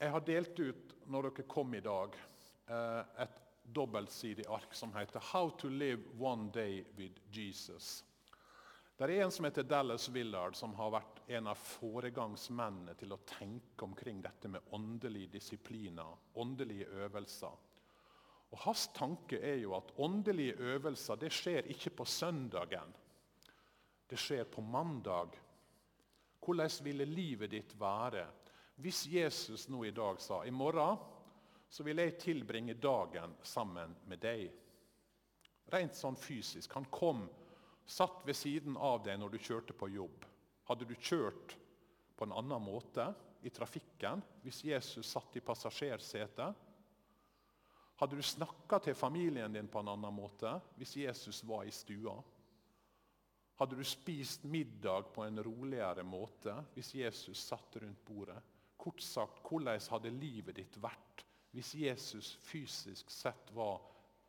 Jeg 0.02 0.12
har 0.14 0.24
delt 0.26 0.58
ut 0.58 0.94
når 1.12 1.28
dere 1.28 1.48
kom 1.50 1.74
i 1.76 1.82
dag, 1.84 2.16
eh, 2.66 3.02
et 3.24 3.36
dobbeltsidig 3.62 4.46
ark 4.48 4.74
som 4.74 4.92
heter 4.92 5.20
'How 5.20 5.50
to 5.50 5.68
live 5.68 6.02
one 6.18 6.50
day 6.50 6.84
with 6.96 7.20
Jesus'. 7.30 8.02
Det 8.96 9.04
er 9.10 9.24
en 9.24 9.30
som 9.30 9.44
heter 9.44 9.62
Dallas 9.62 10.08
Willard, 10.08 10.56
som 10.56 10.74
har 10.74 10.90
vært 10.90 11.20
en 11.28 11.46
av 11.46 11.54
foregangsmennene 11.54 12.94
til 12.94 13.12
å 13.12 13.20
tenke 13.26 13.82
omkring 13.82 14.22
dette 14.22 14.48
med 14.48 14.60
åndelige 14.70 15.32
disipliner, 15.32 16.16
åndelige 16.34 16.86
øvelser. 16.86 17.56
Og 18.52 18.58
Hans 18.66 18.86
tanke 18.92 19.40
er 19.40 19.58
jo 19.62 19.72
at 19.76 19.94
åndelige 20.02 20.58
øvelser 20.60 21.20
det 21.20 21.32
skjer 21.32 21.70
ikke 21.72 21.94
på 22.02 22.04
søndagen. 22.04 22.92
Det 24.08 24.18
skjer 24.20 24.44
på 24.44 24.60
mandag. 24.60 25.32
Hvordan 26.42 26.84
ville 26.84 27.08
livet 27.08 27.50
ditt 27.54 27.74
være 27.80 28.26
hvis 28.82 29.06
Jesus 29.06 29.68
nå 29.70 29.84
i 29.84 29.94
dag 29.94 30.20
sa 30.20 30.40
i 30.44 30.50
morgen 30.50 30.98
så 31.72 31.84
vil 31.86 32.02
jeg 32.02 32.18
tilbringe 32.20 32.74
dagen 32.76 33.32
sammen 33.46 33.94
med 34.08 34.20
deg. 34.20 34.50
Rent 35.72 35.96
sånn 35.96 36.18
fysisk. 36.20 36.74
Han 36.76 36.88
kom, 36.92 37.22
satt 37.88 38.26
ved 38.26 38.36
siden 38.36 38.76
av 38.76 39.00
deg 39.06 39.16
når 39.20 39.32
du 39.32 39.38
kjørte 39.40 39.76
på 39.76 39.88
jobb. 39.94 40.26
Hadde 40.68 40.84
du 40.88 40.92
kjørt 40.98 41.54
på 42.16 42.26
en 42.26 42.34
annen 42.36 42.60
måte 42.60 43.06
i 43.40 43.50
trafikken 43.50 44.20
hvis 44.42 44.60
Jesus 44.68 45.08
satt 45.08 45.40
i 45.40 45.44
passasjersetet? 45.44 46.68
Hadde 48.02 48.16
du 48.18 48.22
snakka 48.26 48.80
til 48.82 48.96
familien 48.98 49.52
din 49.54 49.68
på 49.70 49.78
en 49.78 49.92
annen 49.92 50.14
måte 50.16 50.50
hvis 50.74 50.96
Jesus 51.04 51.44
var 51.46 51.62
i 51.62 51.70
stua? 51.70 52.16
Hadde 53.60 53.76
du 53.78 53.84
spist 53.86 54.42
middag 54.50 55.12
på 55.14 55.22
en 55.22 55.38
roligere 55.46 56.02
måte 56.02 56.56
hvis 56.74 56.88
Jesus 56.98 57.44
satt 57.46 57.76
rundt 57.78 58.00
bordet? 58.02 58.40
Kort 58.74 58.98
sagt, 59.06 59.38
hvordan 59.46 59.78
hadde 59.92 60.10
livet 60.16 60.58
ditt 60.58 60.78
vært 60.82 61.22
hvis 61.54 61.70
Jesus 61.78 62.32
fysisk 62.42 63.12
sett 63.14 63.52
var 63.54 63.78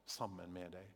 sammen 0.06 0.54
med 0.54 0.76
deg. 0.76 0.92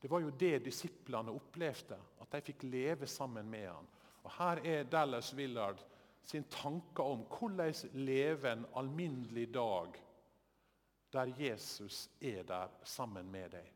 Det 0.00 0.08
var 0.08 0.22
jo 0.24 0.32
det 0.32 0.62
disiplene 0.64 1.34
opplevde, 1.36 1.98
at 2.24 2.32
de 2.32 2.40
fikk 2.46 2.64
leve 2.72 3.04
sammen 3.06 3.50
med 3.52 3.66
ham. 3.68 3.90
Og 4.24 4.32
Her 4.38 4.62
er 4.64 4.88
Dallas 4.88 5.34
Willard 5.36 5.84
sin 6.24 6.48
tanke 6.48 7.04
om 7.04 7.26
hvordan 7.28 8.00
leve 8.00 8.54
en 8.54 8.64
alminnelig 8.80 9.50
dag 9.52 10.00
der 11.12 11.32
Jesus 11.36 12.08
er 12.20 12.42
der 12.48 12.68
sammen 12.84 13.30
med 13.30 13.50
deg. 13.52 13.72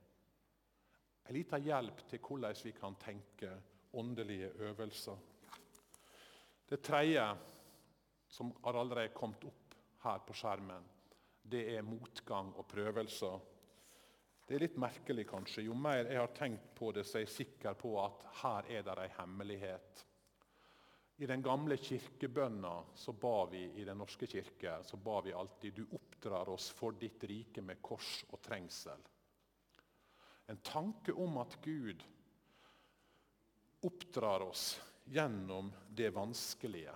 En 1.26 1.34
liten 1.34 1.64
hjelp 1.66 2.04
til 2.08 2.22
hvordan 2.22 2.56
vi 2.64 2.72
kan 2.72 2.94
tenke 3.02 3.50
åndelige 3.92 4.52
øvelser. 4.68 5.16
Det 6.68 6.80
tredje, 6.82 7.26
som 8.28 8.52
har 8.64 8.78
allerede 8.80 9.14
kommet 9.14 9.44
opp 9.44 9.74
her 10.02 10.22
på 10.26 10.34
skjermen, 10.34 10.88
det 11.42 11.62
er 11.76 11.86
motgang 11.86 12.54
og 12.56 12.66
prøvelser. 12.66 13.38
Det 14.46 14.54
er 14.54 14.62
litt 14.62 14.78
merkelig, 14.78 15.26
kanskje. 15.28 15.66
Jo 15.66 15.74
mer 15.74 16.06
jeg 16.06 16.20
har 16.20 16.34
tenkt 16.34 16.74
på 16.74 16.92
det, 16.94 17.04
så 17.06 17.18
er 17.18 17.26
jeg 17.26 17.34
sikker 17.34 17.78
på 17.78 17.96
at 18.02 18.26
her 18.42 18.70
er 18.78 18.86
det 18.86 18.96
en 19.02 19.16
hemmelighet. 19.20 20.04
I 21.16 21.26
den 21.26 21.42
gamle 21.42 21.76
kirkebønna 21.80 22.72
så 22.94 23.12
ba 23.12 23.46
vi 23.48 23.62
i 23.80 23.84
Den 23.84 23.98
norske 24.02 24.26
kirke 24.28 24.74
så 24.84 24.96
ba 24.96 25.20
vi 25.24 25.32
alltid 25.32 25.74
'Du 25.74 25.86
oppdrar 25.96 26.48
oss 26.48 26.68
for 26.70 26.92
ditt 26.92 27.24
rike 27.24 27.62
med 27.62 27.80
kors 27.82 28.24
og 28.28 28.42
trengsel'. 28.42 29.06
En 30.48 30.56
tanke 30.56 31.12
om 31.12 31.38
at 31.38 31.56
Gud 31.62 32.04
oppdrar 33.80 34.40
oss 34.40 34.80
gjennom 35.04 35.72
det 35.88 36.10
vanskelige. 36.10 36.94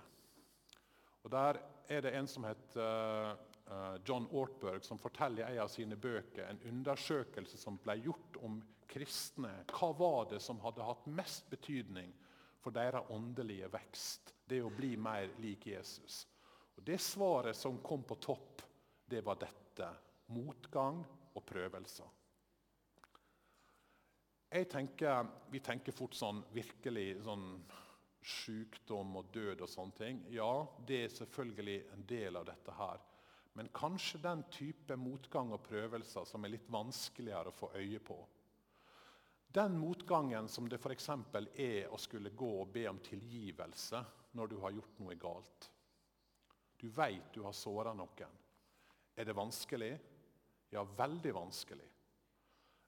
Og 1.23 1.31
Der 1.31 1.59
er 1.89 2.01
det 2.01 2.13
en 2.15 2.27
som 2.27 2.43
heter 2.43 3.31
eh, 3.67 3.97
John 4.05 4.27
Ortberg, 4.31 4.83
som 4.83 4.99
forteller 4.99 5.49
i 5.49 5.55
en 5.57 5.63
av 5.63 5.67
sine 5.67 5.95
bøker 5.95 6.47
en 6.47 6.61
undersøkelse 6.65 7.57
som 7.57 7.77
ble 7.77 7.97
gjort 8.05 8.37
om 8.41 8.61
kristne. 8.87 9.65
Hva 9.71 9.91
var 9.97 10.29
det 10.29 10.41
som 10.41 10.59
hadde 10.59 10.83
hatt 10.83 11.07
mest 11.07 11.49
betydning 11.49 12.13
for 12.61 12.75
deres 12.75 13.09
åndelige 13.09 13.69
vekst, 13.73 14.33
det 14.45 14.61
å 14.61 14.71
bli 14.73 14.93
mer 14.97 15.31
lik 15.41 15.67
Jesus. 15.71 16.25
Og 16.77 16.83
Det 16.83 16.99
svaret 17.01 17.57
som 17.57 17.81
kom 17.81 18.03
på 18.03 18.15
topp, 18.15 18.61
det 19.05 19.21
var 19.25 19.39
dette. 19.41 19.89
Motgang 20.31 21.01
og 21.35 21.45
prøvelser. 21.45 22.07
Jeg 24.51 24.67
tenker, 24.69 25.27
Vi 25.51 25.59
tenker 25.59 25.91
fort 25.91 26.15
sånn 26.15 26.43
virkelig 26.51 27.23
sånn 27.23 27.63
sykdom 28.21 29.15
og 29.17 29.31
død 29.33 29.61
og 29.61 29.69
sånne 29.69 29.97
ting. 29.97 30.19
Ja, 30.29 30.67
det 30.87 31.03
er 31.05 31.15
selvfølgelig 31.15 31.77
en 31.93 32.03
del 32.07 32.37
av 32.37 32.45
dette 32.45 32.75
her. 32.77 32.99
Men 33.53 33.71
kanskje 33.75 34.21
den 34.23 34.43
type 34.51 34.95
motgang 34.95 35.51
og 35.51 35.63
prøvelser 35.65 36.27
som 36.27 36.45
er 36.45 36.53
litt 36.53 36.69
vanskeligere 36.71 37.51
å 37.51 37.55
få 37.55 37.71
øye 37.75 37.99
på. 37.99 38.19
Den 39.53 39.77
motgangen 39.79 40.47
som 40.49 40.69
det 40.69 40.79
f.eks. 40.79 41.09
er 41.59 41.91
å 41.91 41.97
skulle 41.99 42.31
gå 42.31 42.51
og 42.61 42.69
be 42.71 42.85
om 42.87 42.99
tilgivelse 43.03 43.99
når 44.39 44.47
du 44.47 44.55
har 44.63 44.71
gjort 44.71 44.99
noe 45.03 45.17
galt. 45.19 45.67
Du 46.79 46.87
veit 46.87 47.33
du 47.35 47.41
har 47.43 47.55
såra 47.55 47.91
noen. 47.93 48.37
Er 49.15 49.27
det 49.27 49.35
vanskelig? 49.35 49.91
Ja, 50.71 50.85
veldig 50.97 51.33
vanskelig. 51.35 51.89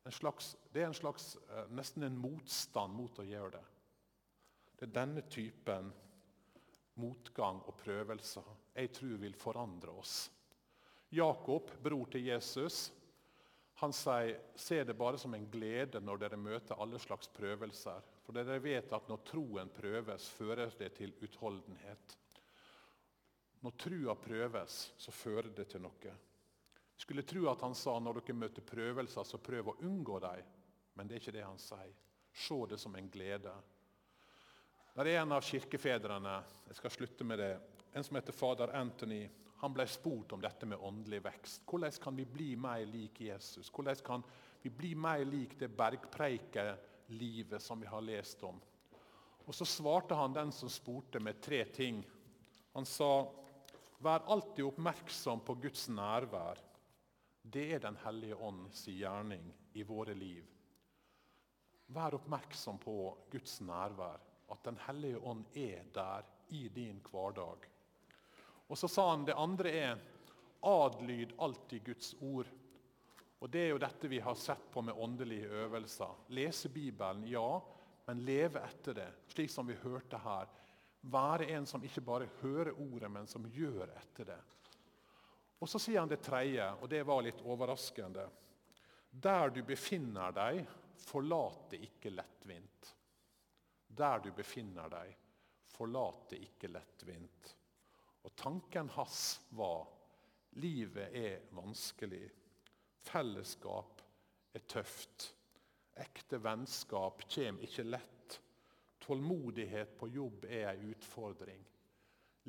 Slags, 0.09 0.53
det 0.71 0.81
er 0.81 0.87
en 0.87 0.95
slags, 0.95 1.35
eh, 1.49 1.67
nesten 1.75 2.03
en 2.03 2.17
motstand 2.19 2.95
mot 2.95 3.19
å 3.19 3.27
gjøre 3.27 3.57
det. 3.57 3.63
Det 4.79 4.87
er 4.87 4.95
denne 5.01 5.21
typen 5.27 5.91
motgang 6.99 7.59
og 7.67 7.75
prøvelser 7.79 8.49
jeg 8.73 8.91
tror 8.95 9.19
vil 9.21 9.35
forandre 9.35 9.99
oss. 9.99 10.31
Jakob, 11.13 11.69
bror 11.83 12.09
til 12.11 12.25
Jesus, 12.25 12.87
han 13.83 13.93
sier 13.93 14.39
se 14.55 14.79
det 14.87 14.95
bare 14.97 15.19
som 15.19 15.33
en 15.35 15.45
glede 15.51 15.99
når 16.01 16.21
dere 16.23 16.39
møter 16.39 16.79
alle 16.79 16.99
slags 17.01 17.29
prøvelser. 17.35 18.03
For 18.23 18.35
dere 18.35 18.61
vet 18.63 18.91
at 18.95 19.09
når 19.11 19.23
troen 19.27 19.71
prøves, 19.75 20.27
fører 20.37 20.71
det 20.79 20.93
til 20.97 21.13
utholdenhet. 21.23 22.15
Når 23.63 23.75
trua 23.79 24.15
prøves, 24.19 24.77
så 24.97 25.11
fører 25.15 25.51
det 25.55 25.67
til 25.71 25.83
noe. 25.83 26.15
Jeg 26.93 27.03
skulle 27.05 27.25
tro 27.27 27.45
at 27.51 27.63
han 27.65 27.75
sa 27.75 27.97
når 27.99 28.21
dere 28.21 28.37
møter 28.39 28.65
prøvelser, 28.67 29.27
så 29.27 29.39
prøv 29.43 29.71
å 29.71 29.77
unngå 29.83 30.19
dem. 30.23 30.49
Men 30.95 31.09
det 31.09 31.17
er 31.17 31.23
ikke 31.23 31.35
det 31.35 31.45
han 31.45 31.61
sier. 31.61 31.93
Se 32.33 32.57
det 32.69 32.79
som 32.81 32.95
en 32.95 33.11
glede. 33.11 33.53
Det 34.93 35.05
er 35.09 35.21
en 35.21 35.35
av 35.35 35.43
kirkefedrene 35.45 36.33
jeg 36.67 36.77
skal 36.77 36.93
slutte 36.93 37.25
med 37.27 37.41
det, 37.41 37.53
en 37.93 38.05
som 38.05 38.17
heter 38.17 38.35
fader 38.35 38.73
Anthony 38.77 39.25
han 39.63 39.71
ble 39.71 39.85
spurt 39.87 40.33
om 40.35 40.41
dette 40.43 40.67
med 40.67 40.81
åndelig 40.83 41.21
vekst. 41.23 41.61
Hvordan 41.71 41.91
kan 42.03 42.17
vi 42.19 42.25
bli 42.27 42.49
mer 42.59 42.81
lik 42.83 43.21
Jesus? 43.23 43.69
Hvordan 43.71 44.01
kan 44.03 44.23
vi 44.59 44.69
bli 44.69 44.89
mer 44.95 45.23
lik 45.23 45.53
det 45.59 45.69
bergpreikelivet 45.71 47.63
som 47.63 47.79
vi 47.79 47.87
har 47.87 48.03
lest 48.03 48.43
om? 48.43 48.59
Og 49.45 49.55
Så 49.55 49.65
svarte 49.65 50.17
han 50.19 50.35
den 50.35 50.51
som 50.51 50.69
spurte, 50.69 51.19
med 51.19 51.39
tre 51.41 51.63
ting. 51.65 52.03
Han 52.73 52.85
sa, 52.85 53.31
'Vær 53.99 54.27
alltid 54.27 54.65
oppmerksom 54.65 55.39
på 55.39 55.55
Guds 55.55 55.87
nærvær.' 55.87 56.59
Det 57.43 57.73
er 57.73 57.79
Den 57.79 57.95
hellige 58.03 58.35
ånd 58.35 58.73
sin 58.73 58.97
gjerning 58.97 59.53
i 59.73 59.83
våre 59.83 60.13
liv. 60.13 60.43
Vær 61.87 62.15
oppmerksom 62.15 62.79
på 62.79 63.17
Guds 63.31 63.61
nærvær, 63.61 64.19
at 64.51 64.63
Den 64.63 64.77
hellige 64.87 65.19
ånd 65.19 65.45
er 65.55 65.83
der 65.93 66.23
i 66.49 66.67
din 66.67 67.01
hverdag. 67.11 67.72
Og 68.73 68.77
så 68.79 68.87
sa 68.89 69.03
han 69.11 69.25
det 69.27 69.35
andre 69.37 69.71
er 69.77 69.99
adlyd 70.65 71.35
alltid 71.37 71.83
Guds 71.85 72.15
ord. 72.25 72.47
Og 73.39 73.49
Det 73.49 73.59
er 73.59 73.69
jo 73.69 73.77
dette 73.77 74.09
vi 74.09 74.17
har 74.23 74.33
sett 74.39 74.63
på 74.71 74.81
med 74.81 74.97
åndelige 74.97 75.51
øvelser. 75.61 76.25
Lese 76.33 76.71
Bibelen, 76.73 77.27
ja, 77.27 77.61
men 78.07 78.25
leve 78.25 78.63
etter 78.65 78.97
det, 78.97 79.07
slik 79.27 79.51
som 79.51 79.69
vi 79.69 79.77
hørte 79.83 80.17
her. 80.17 80.49
Være 81.05 81.51
en 81.53 81.69
som 81.69 81.85
ikke 81.85 82.01
bare 82.01 82.31
hører 82.41 82.73
ordet, 82.73 83.11
men 83.11 83.29
som 83.29 83.45
gjør 83.45 83.93
etter 83.93 84.31
det. 84.33 84.41
Og 85.59 85.69
Så 85.69 85.79
sier 85.79 85.99
han 85.99 86.09
det 86.09 86.23
tredje, 86.25 86.65
og 86.81 86.89
det 86.89 87.05
var 87.05 87.21
litt 87.21 87.45
overraskende. 87.45 88.25
Der 89.11 89.53
du 89.53 89.61
befinner 89.63 90.33
deg, 90.33 90.65
forlat 90.97 91.69
det 91.69 91.85
ikke 91.91 92.09
lettvint. 92.09 92.95
Der 93.87 94.23
du 94.23 94.31
befinner 94.33 94.89
deg, 94.89 95.13
forlat 95.77 96.31
det 96.31 96.41
ikke 96.47 96.73
lettvint. 96.73 97.59
Og 98.23 98.35
tanken 98.39 98.89
hans 98.95 99.41
var 99.57 99.87
livet 100.63 101.15
er 101.15 101.47
vanskelig. 101.55 102.25
Fellesskap 103.03 104.01
er 104.55 104.65
tøft. 104.69 105.29
Ekte 105.99 106.39
vennskap 106.41 107.25
kommer 107.27 107.67
ikke 107.67 107.85
lett. 107.85 108.39
Tålmodighet 109.03 109.97
på 109.99 110.07
jobb 110.07 110.45
er 110.47 110.71
en 110.71 110.93
utfordring. 110.93 111.63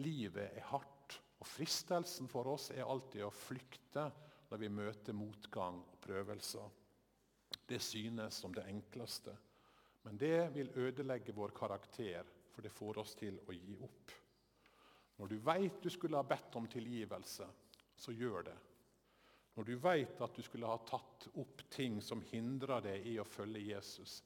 Livet 0.00 0.54
er 0.54 0.68
hardt, 0.70 1.18
og 1.42 1.46
fristelsen 1.46 2.30
for 2.30 2.48
oss 2.54 2.70
er 2.74 2.86
alltid 2.86 3.26
å 3.26 3.34
flykte 3.34 4.06
når 4.50 4.62
vi 4.62 4.70
møter 4.70 5.16
motgang 5.18 5.80
og 5.82 5.98
prøvelser. 6.02 6.70
Det 7.66 7.80
synes 7.82 8.38
som 8.38 8.54
det 8.54 8.66
enkleste, 8.70 9.34
men 10.04 10.18
det 10.20 10.50
vil 10.54 10.70
ødelegge 10.78 11.34
vår 11.34 11.54
karakter, 11.56 12.26
for 12.52 12.62
det 12.62 12.72
får 12.72 13.00
oss 13.02 13.14
til 13.18 13.38
å 13.48 13.54
gi 13.56 13.76
opp. 13.82 14.12
Når 15.16 15.30
du 15.30 15.36
veit 15.46 15.82
du 15.82 15.90
skulle 15.92 16.18
ha 16.18 16.26
bedt 16.26 16.56
om 16.58 16.66
tilgivelse, 16.70 17.46
så 17.96 18.12
gjør 18.12 18.48
det. 18.48 18.56
Når 19.54 19.68
du 19.68 19.74
veit 19.78 20.20
at 20.24 20.34
du 20.34 20.42
skulle 20.42 20.66
ha 20.66 20.78
tatt 20.86 21.28
opp 21.38 21.62
ting 21.70 22.00
som 22.02 22.24
hindrer 22.32 22.82
deg 22.82 23.06
i 23.06 23.18
å 23.22 23.26
følge 23.28 23.62
Jesus, 23.68 24.18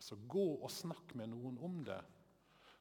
så 0.00 0.16
gå 0.16 0.46
og 0.56 0.70
snakk 0.72 1.12
med 1.20 1.28
noen 1.34 1.58
om 1.60 1.82
det. 1.84 2.00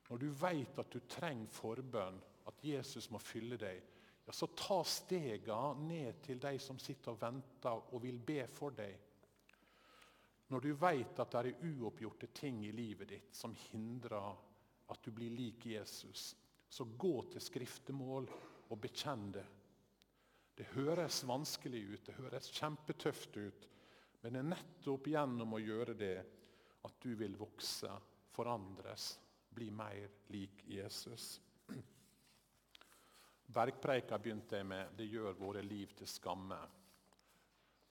Når 0.09 0.21
du 0.21 0.29
veit 0.31 0.79
at 0.79 0.91
du 0.93 1.01
trenger 1.11 1.51
forbønn, 1.51 2.21
at 2.47 2.63
Jesus 2.65 3.09
må 3.11 3.19
fylle 3.21 3.59
deg, 3.59 3.81
ja, 4.25 4.33
så 4.33 4.47
ta 4.57 4.79
stega 4.87 5.73
ned 5.77 6.21
til 6.25 6.39
de 6.41 6.55
som 6.61 6.79
sitter 6.81 7.13
og 7.13 7.21
venter 7.21 7.93
og 7.93 8.01
vil 8.03 8.17
be 8.23 8.43
for 8.53 8.73
deg. 8.77 8.95
Når 10.49 10.63
du 10.65 10.69
veit 10.81 11.19
at 11.21 11.35
det 11.35 11.41
er 11.51 11.75
uoppgjorte 11.75 12.31
ting 12.33 12.63
i 12.65 12.73
livet 12.73 13.11
ditt 13.11 13.35
som 13.35 13.53
hindrer 13.69 14.31
at 14.89 15.03
du 15.05 15.11
blir 15.13 15.33
lik 15.35 15.67
Jesus, 15.69 16.31
så 16.69 16.85
gå 16.85 17.15
til 17.33 17.41
skriftemål 17.41 18.29
og 18.69 18.77
bekjenn 18.81 19.31
det. 19.33 19.45
Det 20.55 20.67
høres 20.75 21.23
vanskelig 21.27 21.81
ut, 21.93 22.05
det 22.05 22.17
høres 22.19 22.51
kjempetøft 22.53 23.37
ut, 23.39 23.67
men 24.21 24.35
det 24.35 24.41
er 24.41 24.49
nettopp 24.51 25.07
gjennom 25.07 25.55
å 25.55 25.61
gjøre 25.63 25.95
det 25.97 26.17
at 26.85 26.97
du 27.03 27.13
vil 27.19 27.37
vokse, 27.39 27.91
forandres, 28.35 29.13
bli 29.49 29.69
mer 29.71 30.11
lik 30.35 30.61
Jesus. 30.69 31.39
Bergpreika 33.59 34.19
begynte 34.19 34.59
jeg 34.59 34.67
med 34.67 34.91
'Det 34.95 35.07
gjør 35.09 35.39
våre 35.39 35.61
liv 35.61 35.95
til 35.95 36.07
skamme'. 36.07 36.59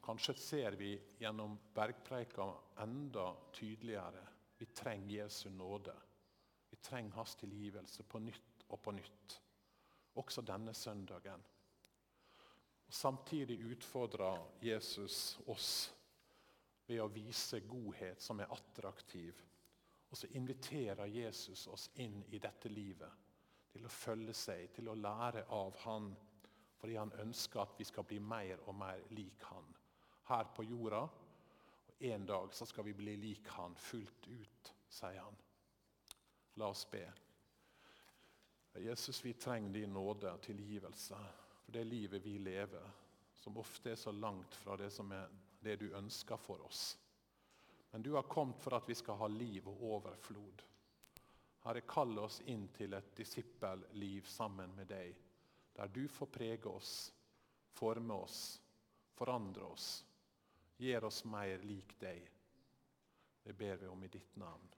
Kanskje 0.09 0.35
ser 0.35 0.77
vi 0.77 0.95
gjennom 1.19 1.59
bergpreika 1.75 2.55
enda 2.81 3.35
tydeligere. 3.53 4.23
Vi 4.59 4.67
trenger 4.67 5.23
Jesu 5.23 5.51
nåde. 5.51 5.93
Vi 6.71 6.77
trenger 6.77 7.12
hans 7.12 7.35
tilgivelse 7.35 8.03
på 8.03 8.19
nytt 8.19 8.58
og 8.69 8.81
på 8.83 8.93
nytt. 8.93 9.39
Også 10.19 10.43
denne 10.43 10.75
søndagen. 10.75 11.45
Og 12.89 12.95
Samtidig 12.95 13.59
utfordrer 13.69 14.41
Jesus 14.63 15.39
oss 15.47 15.71
ved 16.87 17.03
å 17.05 17.11
vise 17.13 17.61
godhet 17.69 18.23
som 18.23 18.41
er 18.41 18.53
attraktiv. 18.53 19.43
Og 20.09 20.17
så 20.17 20.31
inviterer 20.41 21.11
Jesus 21.13 21.67
oss 21.69 21.91
inn 22.01 22.23
i 22.33 22.41
dette 22.41 22.71
livet 22.73 23.27
til 23.73 23.85
å 23.85 23.93
følge 23.93 24.35
seg, 24.35 24.71
til 24.73 24.89
å 24.89 24.97
lære 24.97 25.45
av 25.53 25.77
Han. 25.85 26.15
Fordi 26.79 26.97
han 26.97 27.13
ønsker 27.21 27.61
at 27.61 27.77
vi 27.77 27.85
skal 27.85 28.07
bli 28.09 28.21
mer 28.23 28.63
og 28.71 28.75
mer 28.81 29.05
lik 29.13 29.45
Han 29.51 29.69
her 30.29 30.49
på 30.57 30.65
jorda. 30.65 31.03
Og 31.89 32.03
En 32.05 32.27
dag 32.27 32.55
så 32.55 32.67
skal 32.67 32.85
vi 32.85 32.93
bli 32.95 33.17
lik 33.17 33.49
Han 33.57 33.77
fullt 33.77 34.29
ut, 34.29 34.75
sier 34.89 35.21
han. 35.21 35.39
La 36.57 36.69
oss 36.71 36.85
be. 36.91 37.05
Jesus, 38.79 39.25
vi 39.25 39.33
trenger 39.33 39.73
din 39.73 39.93
nåde 39.93 40.33
og 40.33 40.41
tilgivelse 40.43 41.19
for 41.69 41.73
det 41.73 41.85
livet 41.85 42.23
vi 42.25 42.38
lever, 42.38 42.91
som 43.35 43.59
ofte 43.59 43.91
er 43.93 43.97
så 44.01 44.12
langt 44.12 44.55
fra 44.55 44.77
det 44.77 44.91
som 44.91 45.12
er 45.12 45.29
det 45.61 45.77
du 45.77 45.91
ønsker 45.93 46.37
for 46.37 46.62
oss. 46.64 46.99
Men 47.91 48.03
du 48.03 48.14
har 48.14 48.23
kommet 48.23 48.61
for 48.62 48.77
at 48.77 48.88
vi 48.88 48.95
skal 48.95 49.19
ha 49.21 49.29
liv 49.29 49.69
og 49.69 49.83
overflod. 49.91 50.62
Herre, 51.64 51.83
kall 51.85 52.19
oss 52.23 52.41
inn 52.47 52.69
til 52.73 52.95
et 52.97 53.11
disippelliv 53.17 54.25
sammen 54.29 54.73
med 54.77 54.88
deg, 54.88 55.17
der 55.77 55.93
du 55.93 56.07
får 56.09 56.33
prege 56.33 56.73
oss, 56.73 56.95
forme 57.77 58.14
oss, 58.14 58.41
forandre 59.19 59.69
oss, 59.69 59.91
gjør 60.79 61.11
oss 61.11 61.25
mer 61.29 61.64
lik 61.69 61.99
deg. 62.01 62.25
Det 63.45 63.53
ber 63.53 63.77
vi 63.77 63.93
om 63.93 64.05
i 64.05 64.12
ditt 64.12 64.37
navn. 64.37 64.78